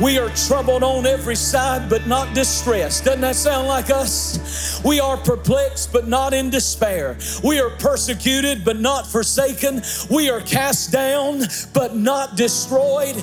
We 0.02 0.18
are 0.18 0.30
troubled 0.30 0.82
on 0.82 1.06
every 1.06 1.36
side, 1.36 1.88
but 1.88 2.08
not 2.08 2.34
distressed. 2.34 3.06
Doesn't 3.06 3.22
that 3.22 3.36
sound 3.36 3.68
like 3.68 3.92
us? 3.92 4.82
We 4.84 5.00
are 5.00 5.18
perplexed, 5.18 5.94
but 5.94 6.08
not 6.08 6.34
in 6.34 6.50
despair. 6.50 7.16
We 7.44 7.60
are 7.60 7.70
persecuted, 7.70 8.66
but 8.66 8.80
not 8.80 9.06
forsaken. 9.06 9.84
We 10.10 10.32
are 10.32 10.42
cast 10.42 10.92
down, 10.92 11.44
but 11.74 11.96
not 11.96 12.36
destroyed. 12.36 13.18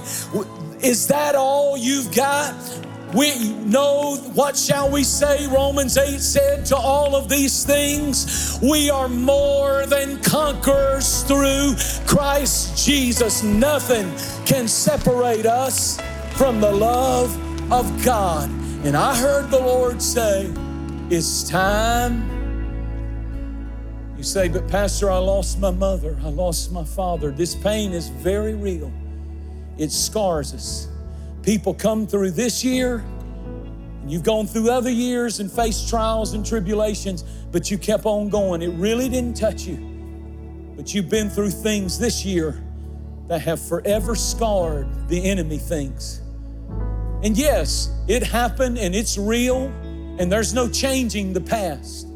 Is 0.80 1.08
that 1.08 1.34
all 1.34 1.76
you've 1.76 2.14
got? 2.14 2.54
We 3.14 3.52
know 3.64 4.16
what 4.34 4.56
shall 4.56 4.88
we 4.88 5.02
say? 5.02 5.48
Romans 5.48 5.96
8 5.96 6.20
said 6.20 6.64
to 6.66 6.76
all 6.76 7.16
of 7.16 7.28
these 7.28 7.64
things, 7.64 8.60
we 8.62 8.88
are 8.88 9.08
more 9.08 9.86
than 9.86 10.22
conquerors 10.22 11.24
through 11.24 11.74
Christ 12.06 12.86
Jesus. 12.86 13.42
Nothing 13.42 14.14
can 14.46 14.68
separate 14.68 15.44
us 15.44 15.98
from 16.40 16.58
the 16.58 16.72
love 16.72 17.30
of 17.70 18.02
God. 18.02 18.48
And 18.82 18.96
I 18.96 19.14
heard 19.14 19.50
the 19.50 19.58
Lord 19.58 20.00
say, 20.00 20.50
It's 21.10 21.46
time. 21.46 22.24
You 24.16 24.22
say, 24.22 24.48
But 24.48 24.66
Pastor, 24.66 25.10
I 25.10 25.18
lost 25.18 25.60
my 25.60 25.70
mother, 25.70 26.18
I 26.24 26.30
lost 26.30 26.72
my 26.72 26.82
father. 26.82 27.30
This 27.30 27.54
pain 27.54 27.92
is 27.92 28.08
very 28.08 28.54
real, 28.54 28.90
it 29.76 29.92
scars 29.92 30.54
us. 30.54 30.88
People 31.42 31.74
come 31.74 32.06
through 32.06 32.30
this 32.30 32.64
year, 32.64 33.04
and 34.00 34.10
you've 34.10 34.24
gone 34.24 34.46
through 34.46 34.70
other 34.70 34.90
years 34.90 35.40
and 35.40 35.52
faced 35.52 35.90
trials 35.90 36.32
and 36.32 36.46
tribulations, 36.46 37.22
but 37.52 37.70
you 37.70 37.76
kept 37.76 38.06
on 38.06 38.30
going. 38.30 38.62
It 38.62 38.72
really 38.78 39.10
didn't 39.10 39.36
touch 39.36 39.64
you. 39.66 39.76
But 40.74 40.94
you've 40.94 41.10
been 41.10 41.28
through 41.28 41.50
things 41.50 41.98
this 41.98 42.24
year 42.24 42.64
that 43.28 43.42
have 43.42 43.60
forever 43.60 44.14
scarred 44.14 44.88
the 45.10 45.22
enemy 45.22 45.58
things. 45.58 46.22
And 47.22 47.36
yes, 47.36 47.90
it 48.08 48.22
happened 48.22 48.78
and 48.78 48.94
it's 48.94 49.18
real, 49.18 49.66
and 50.18 50.32
there's 50.32 50.54
no 50.54 50.68
changing 50.68 51.32
the 51.32 51.40
past. 51.40 52.06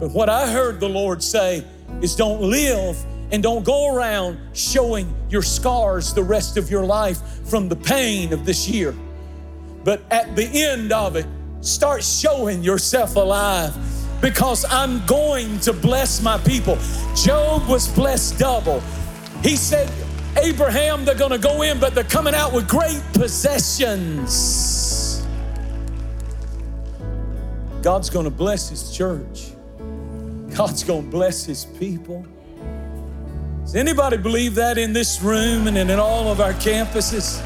But 0.00 0.10
what 0.10 0.28
I 0.28 0.50
heard 0.50 0.80
the 0.80 0.88
Lord 0.88 1.22
say 1.22 1.64
is 2.00 2.16
don't 2.16 2.40
live 2.40 2.96
and 3.30 3.42
don't 3.42 3.64
go 3.64 3.94
around 3.94 4.38
showing 4.52 5.14
your 5.30 5.42
scars 5.42 6.12
the 6.12 6.22
rest 6.22 6.56
of 6.56 6.70
your 6.70 6.84
life 6.84 7.18
from 7.48 7.68
the 7.68 7.76
pain 7.76 8.32
of 8.32 8.44
this 8.44 8.68
year. 8.68 8.94
But 9.84 10.02
at 10.10 10.34
the 10.36 10.46
end 10.46 10.92
of 10.92 11.16
it, 11.16 11.26
start 11.60 12.02
showing 12.02 12.62
yourself 12.62 13.14
alive 13.16 13.74
because 14.20 14.64
I'm 14.68 15.04
going 15.06 15.58
to 15.60 15.72
bless 15.72 16.20
my 16.20 16.38
people. 16.38 16.76
Job 17.16 17.68
was 17.68 17.88
blessed 17.88 18.38
double. 18.38 18.80
He 19.42 19.56
said, 19.56 19.90
Abraham, 20.36 21.04
they're 21.04 21.14
going 21.14 21.30
to 21.32 21.38
go 21.38 21.62
in, 21.62 21.78
but 21.78 21.94
they're 21.94 22.04
coming 22.04 22.34
out 22.34 22.52
with 22.52 22.68
great 22.68 23.02
possessions. 23.12 24.62
God's 27.82 28.10
going 28.10 28.24
to 28.24 28.30
bless 28.30 28.68
His 28.68 28.90
church. 28.96 29.50
God's 30.54 30.84
going 30.84 31.04
to 31.04 31.10
bless 31.10 31.44
His 31.44 31.64
people. 31.64 32.26
Does 33.62 33.74
anybody 33.74 34.16
believe 34.16 34.54
that 34.56 34.78
in 34.78 34.92
this 34.92 35.22
room 35.22 35.66
and 35.66 35.76
in 35.78 35.90
all 35.98 36.28
of 36.28 36.40
our 36.40 36.52
campuses? 36.54 37.40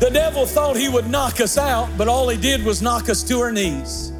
The 0.00 0.10
devil 0.10 0.46
thought 0.46 0.76
he 0.76 0.88
would 0.88 1.10
knock 1.10 1.40
us 1.40 1.58
out, 1.58 1.88
but 1.98 2.06
all 2.06 2.28
he 2.28 2.36
did 2.36 2.64
was 2.64 2.80
knock 2.80 3.08
us 3.08 3.24
to 3.24 3.40
our 3.40 3.50
knees. 3.50 4.12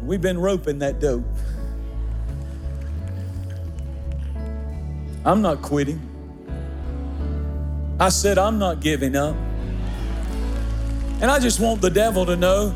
We've 0.00 0.22
been 0.22 0.38
roping 0.38 0.78
that 0.78 0.98
dope. 0.98 1.26
I'm 5.28 5.42
not 5.42 5.60
quitting. 5.60 6.00
I 8.00 8.08
said, 8.08 8.38
I'm 8.38 8.58
not 8.58 8.80
giving 8.80 9.14
up. 9.14 9.36
And 11.20 11.24
I 11.24 11.38
just 11.38 11.60
want 11.60 11.82
the 11.82 11.90
devil 11.90 12.24
to 12.24 12.34
know 12.34 12.72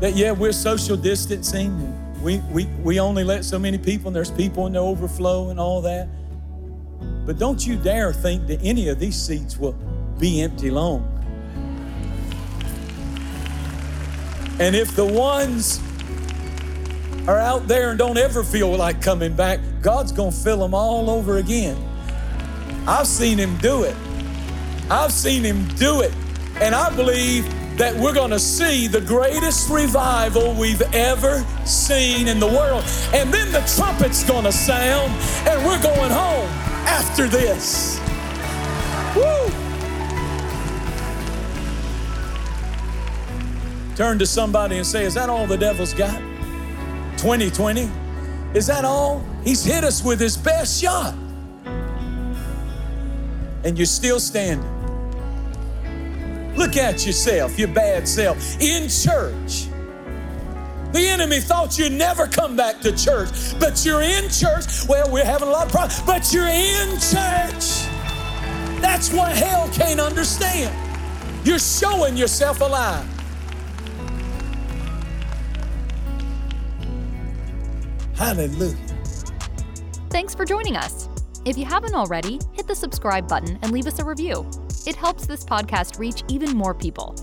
that, 0.00 0.14
yeah, 0.14 0.32
we're 0.32 0.52
social 0.52 0.98
distancing. 0.98 1.72
We, 2.20 2.40
we, 2.50 2.66
we 2.82 3.00
only 3.00 3.24
let 3.24 3.42
so 3.42 3.58
many 3.58 3.78
people, 3.78 4.08
and 4.08 4.16
there's 4.16 4.30
people 4.30 4.66
in 4.66 4.74
the 4.74 4.80
overflow 4.80 5.48
and 5.48 5.58
all 5.58 5.80
that. 5.80 6.08
But 7.24 7.38
don't 7.38 7.66
you 7.66 7.76
dare 7.76 8.12
think 8.12 8.48
that 8.48 8.60
any 8.62 8.88
of 8.88 8.98
these 8.98 9.16
seats 9.16 9.56
will 9.56 9.72
be 10.18 10.42
empty 10.42 10.70
long. 10.70 11.06
And 14.60 14.76
if 14.76 14.94
the 14.94 15.06
ones 15.06 15.80
are 17.26 17.38
out 17.38 17.66
there 17.66 17.88
and 17.88 17.98
don't 17.98 18.18
ever 18.18 18.44
feel 18.44 18.76
like 18.76 19.00
coming 19.00 19.34
back, 19.34 19.60
God's 19.88 20.12
going 20.12 20.32
to 20.32 20.36
fill 20.36 20.58
them 20.58 20.74
all 20.74 21.08
over 21.08 21.38
again. 21.38 21.74
I've 22.86 23.06
seen 23.06 23.38
Him 23.38 23.56
do 23.56 23.84
it. 23.84 23.96
I've 24.90 25.12
seen 25.12 25.42
Him 25.42 25.66
do 25.76 26.02
it. 26.02 26.12
And 26.60 26.74
I 26.74 26.94
believe 26.94 27.48
that 27.78 27.96
we're 27.96 28.12
going 28.12 28.32
to 28.32 28.38
see 28.38 28.86
the 28.86 29.00
greatest 29.00 29.70
revival 29.70 30.52
we've 30.52 30.82
ever 30.94 31.42
seen 31.64 32.28
in 32.28 32.38
the 32.38 32.46
world. 32.46 32.84
And 33.14 33.32
then 33.32 33.50
the 33.50 33.62
trumpet's 33.76 34.22
going 34.24 34.44
to 34.44 34.52
sound, 34.52 35.10
and 35.48 35.64
we're 35.64 35.82
going 35.82 36.10
home 36.10 36.48
after 36.84 37.26
this. 37.26 37.98
Woo! 39.16 39.48
Turn 43.96 44.18
to 44.18 44.26
somebody 44.26 44.76
and 44.76 44.86
say, 44.86 45.06
Is 45.06 45.14
that 45.14 45.30
all 45.30 45.46
the 45.46 45.56
devil's 45.56 45.94
got? 45.94 46.18
2020? 47.16 47.90
Is 48.52 48.66
that 48.66 48.84
all? 48.84 49.24
He's 49.44 49.64
hit 49.64 49.84
us 49.84 50.02
with 50.02 50.20
his 50.20 50.36
best 50.36 50.80
shot. 50.80 51.14
And 53.64 53.76
you're 53.76 53.86
still 53.86 54.20
standing. 54.20 54.66
Look 56.56 56.76
at 56.76 57.06
yourself, 57.06 57.58
your 57.58 57.68
bad 57.68 58.08
self, 58.08 58.60
in 58.60 58.88
church. 58.88 59.68
The 60.92 61.06
enemy 61.06 61.38
thought 61.38 61.78
you'd 61.78 61.92
never 61.92 62.26
come 62.26 62.56
back 62.56 62.80
to 62.80 62.96
church, 62.96 63.30
but 63.60 63.84
you're 63.84 64.02
in 64.02 64.28
church. 64.30 64.86
Well, 64.88 65.10
we're 65.10 65.24
having 65.24 65.48
a 65.48 65.50
lot 65.50 65.66
of 65.66 65.72
problems, 65.72 66.00
but 66.02 66.32
you're 66.32 66.46
in 66.46 66.98
church. 66.98 67.84
That's 68.80 69.12
what 69.12 69.32
hell 69.36 69.68
can't 69.68 70.00
understand. 70.00 70.74
You're 71.46 71.58
showing 71.58 72.16
yourself 72.16 72.60
alive. 72.60 73.06
Hallelujah. 78.16 78.87
Thanks 80.10 80.34
for 80.34 80.46
joining 80.46 80.76
us. 80.76 81.08
If 81.44 81.58
you 81.58 81.66
haven't 81.66 81.94
already, 81.94 82.40
hit 82.52 82.66
the 82.66 82.74
subscribe 82.74 83.28
button 83.28 83.58
and 83.62 83.72
leave 83.72 83.86
us 83.86 83.98
a 83.98 84.04
review. 84.04 84.48
It 84.86 84.96
helps 84.96 85.26
this 85.26 85.44
podcast 85.44 85.98
reach 85.98 86.24
even 86.28 86.56
more 86.56 86.74
people. 86.74 87.14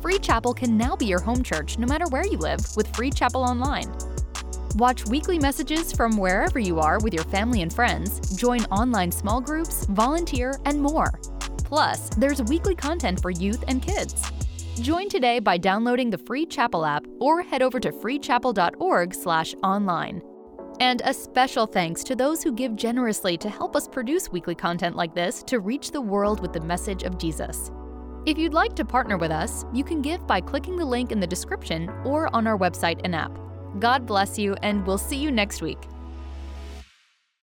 Free 0.00 0.18
Chapel 0.18 0.54
can 0.54 0.76
now 0.76 0.96
be 0.96 1.06
your 1.06 1.20
home 1.20 1.42
church 1.42 1.78
no 1.78 1.86
matter 1.86 2.06
where 2.08 2.26
you 2.26 2.38
live 2.38 2.60
with 2.74 2.94
Free 2.96 3.10
Chapel 3.10 3.42
Online. 3.42 3.92
Watch 4.76 5.06
weekly 5.06 5.38
messages 5.38 5.92
from 5.92 6.16
wherever 6.16 6.58
you 6.58 6.80
are 6.80 6.98
with 7.00 7.12
your 7.12 7.24
family 7.24 7.60
and 7.60 7.70
friends, 7.72 8.34
join 8.34 8.64
online 8.64 9.12
small 9.12 9.40
groups, 9.40 9.84
volunteer, 9.90 10.58
and 10.64 10.80
more. 10.80 11.20
Plus, 11.58 12.08
there's 12.16 12.42
weekly 12.42 12.74
content 12.74 13.20
for 13.20 13.30
youth 13.30 13.62
and 13.68 13.82
kids. 13.82 14.22
Join 14.80 15.10
today 15.10 15.38
by 15.38 15.58
downloading 15.58 16.08
the 16.08 16.18
Free 16.18 16.46
Chapel 16.46 16.86
app 16.86 17.06
or 17.20 17.42
head 17.42 17.60
over 17.60 17.78
to 17.78 17.92
freechapel.org/online. 17.92 20.22
And 20.82 21.00
a 21.04 21.14
special 21.14 21.64
thanks 21.64 22.02
to 22.02 22.16
those 22.16 22.42
who 22.42 22.50
give 22.50 22.74
generously 22.74 23.36
to 23.36 23.48
help 23.48 23.76
us 23.76 23.86
produce 23.86 24.32
weekly 24.32 24.56
content 24.56 24.96
like 24.96 25.14
this 25.14 25.40
to 25.44 25.60
reach 25.60 25.92
the 25.92 26.00
world 26.00 26.40
with 26.40 26.52
the 26.52 26.60
message 26.60 27.04
of 27.04 27.18
Jesus. 27.18 27.70
If 28.26 28.36
you'd 28.36 28.52
like 28.52 28.74
to 28.74 28.84
partner 28.84 29.16
with 29.16 29.30
us, 29.30 29.64
you 29.72 29.84
can 29.84 30.02
give 30.02 30.26
by 30.26 30.40
clicking 30.40 30.76
the 30.76 30.84
link 30.84 31.12
in 31.12 31.20
the 31.20 31.26
description 31.26 31.88
or 32.04 32.34
on 32.34 32.48
our 32.48 32.58
website 32.58 33.00
and 33.04 33.14
app. 33.14 33.38
God 33.78 34.06
bless 34.06 34.40
you, 34.40 34.54
and 34.62 34.84
we'll 34.84 34.98
see 34.98 35.16
you 35.16 35.30
next 35.30 35.62
week. 35.62 35.78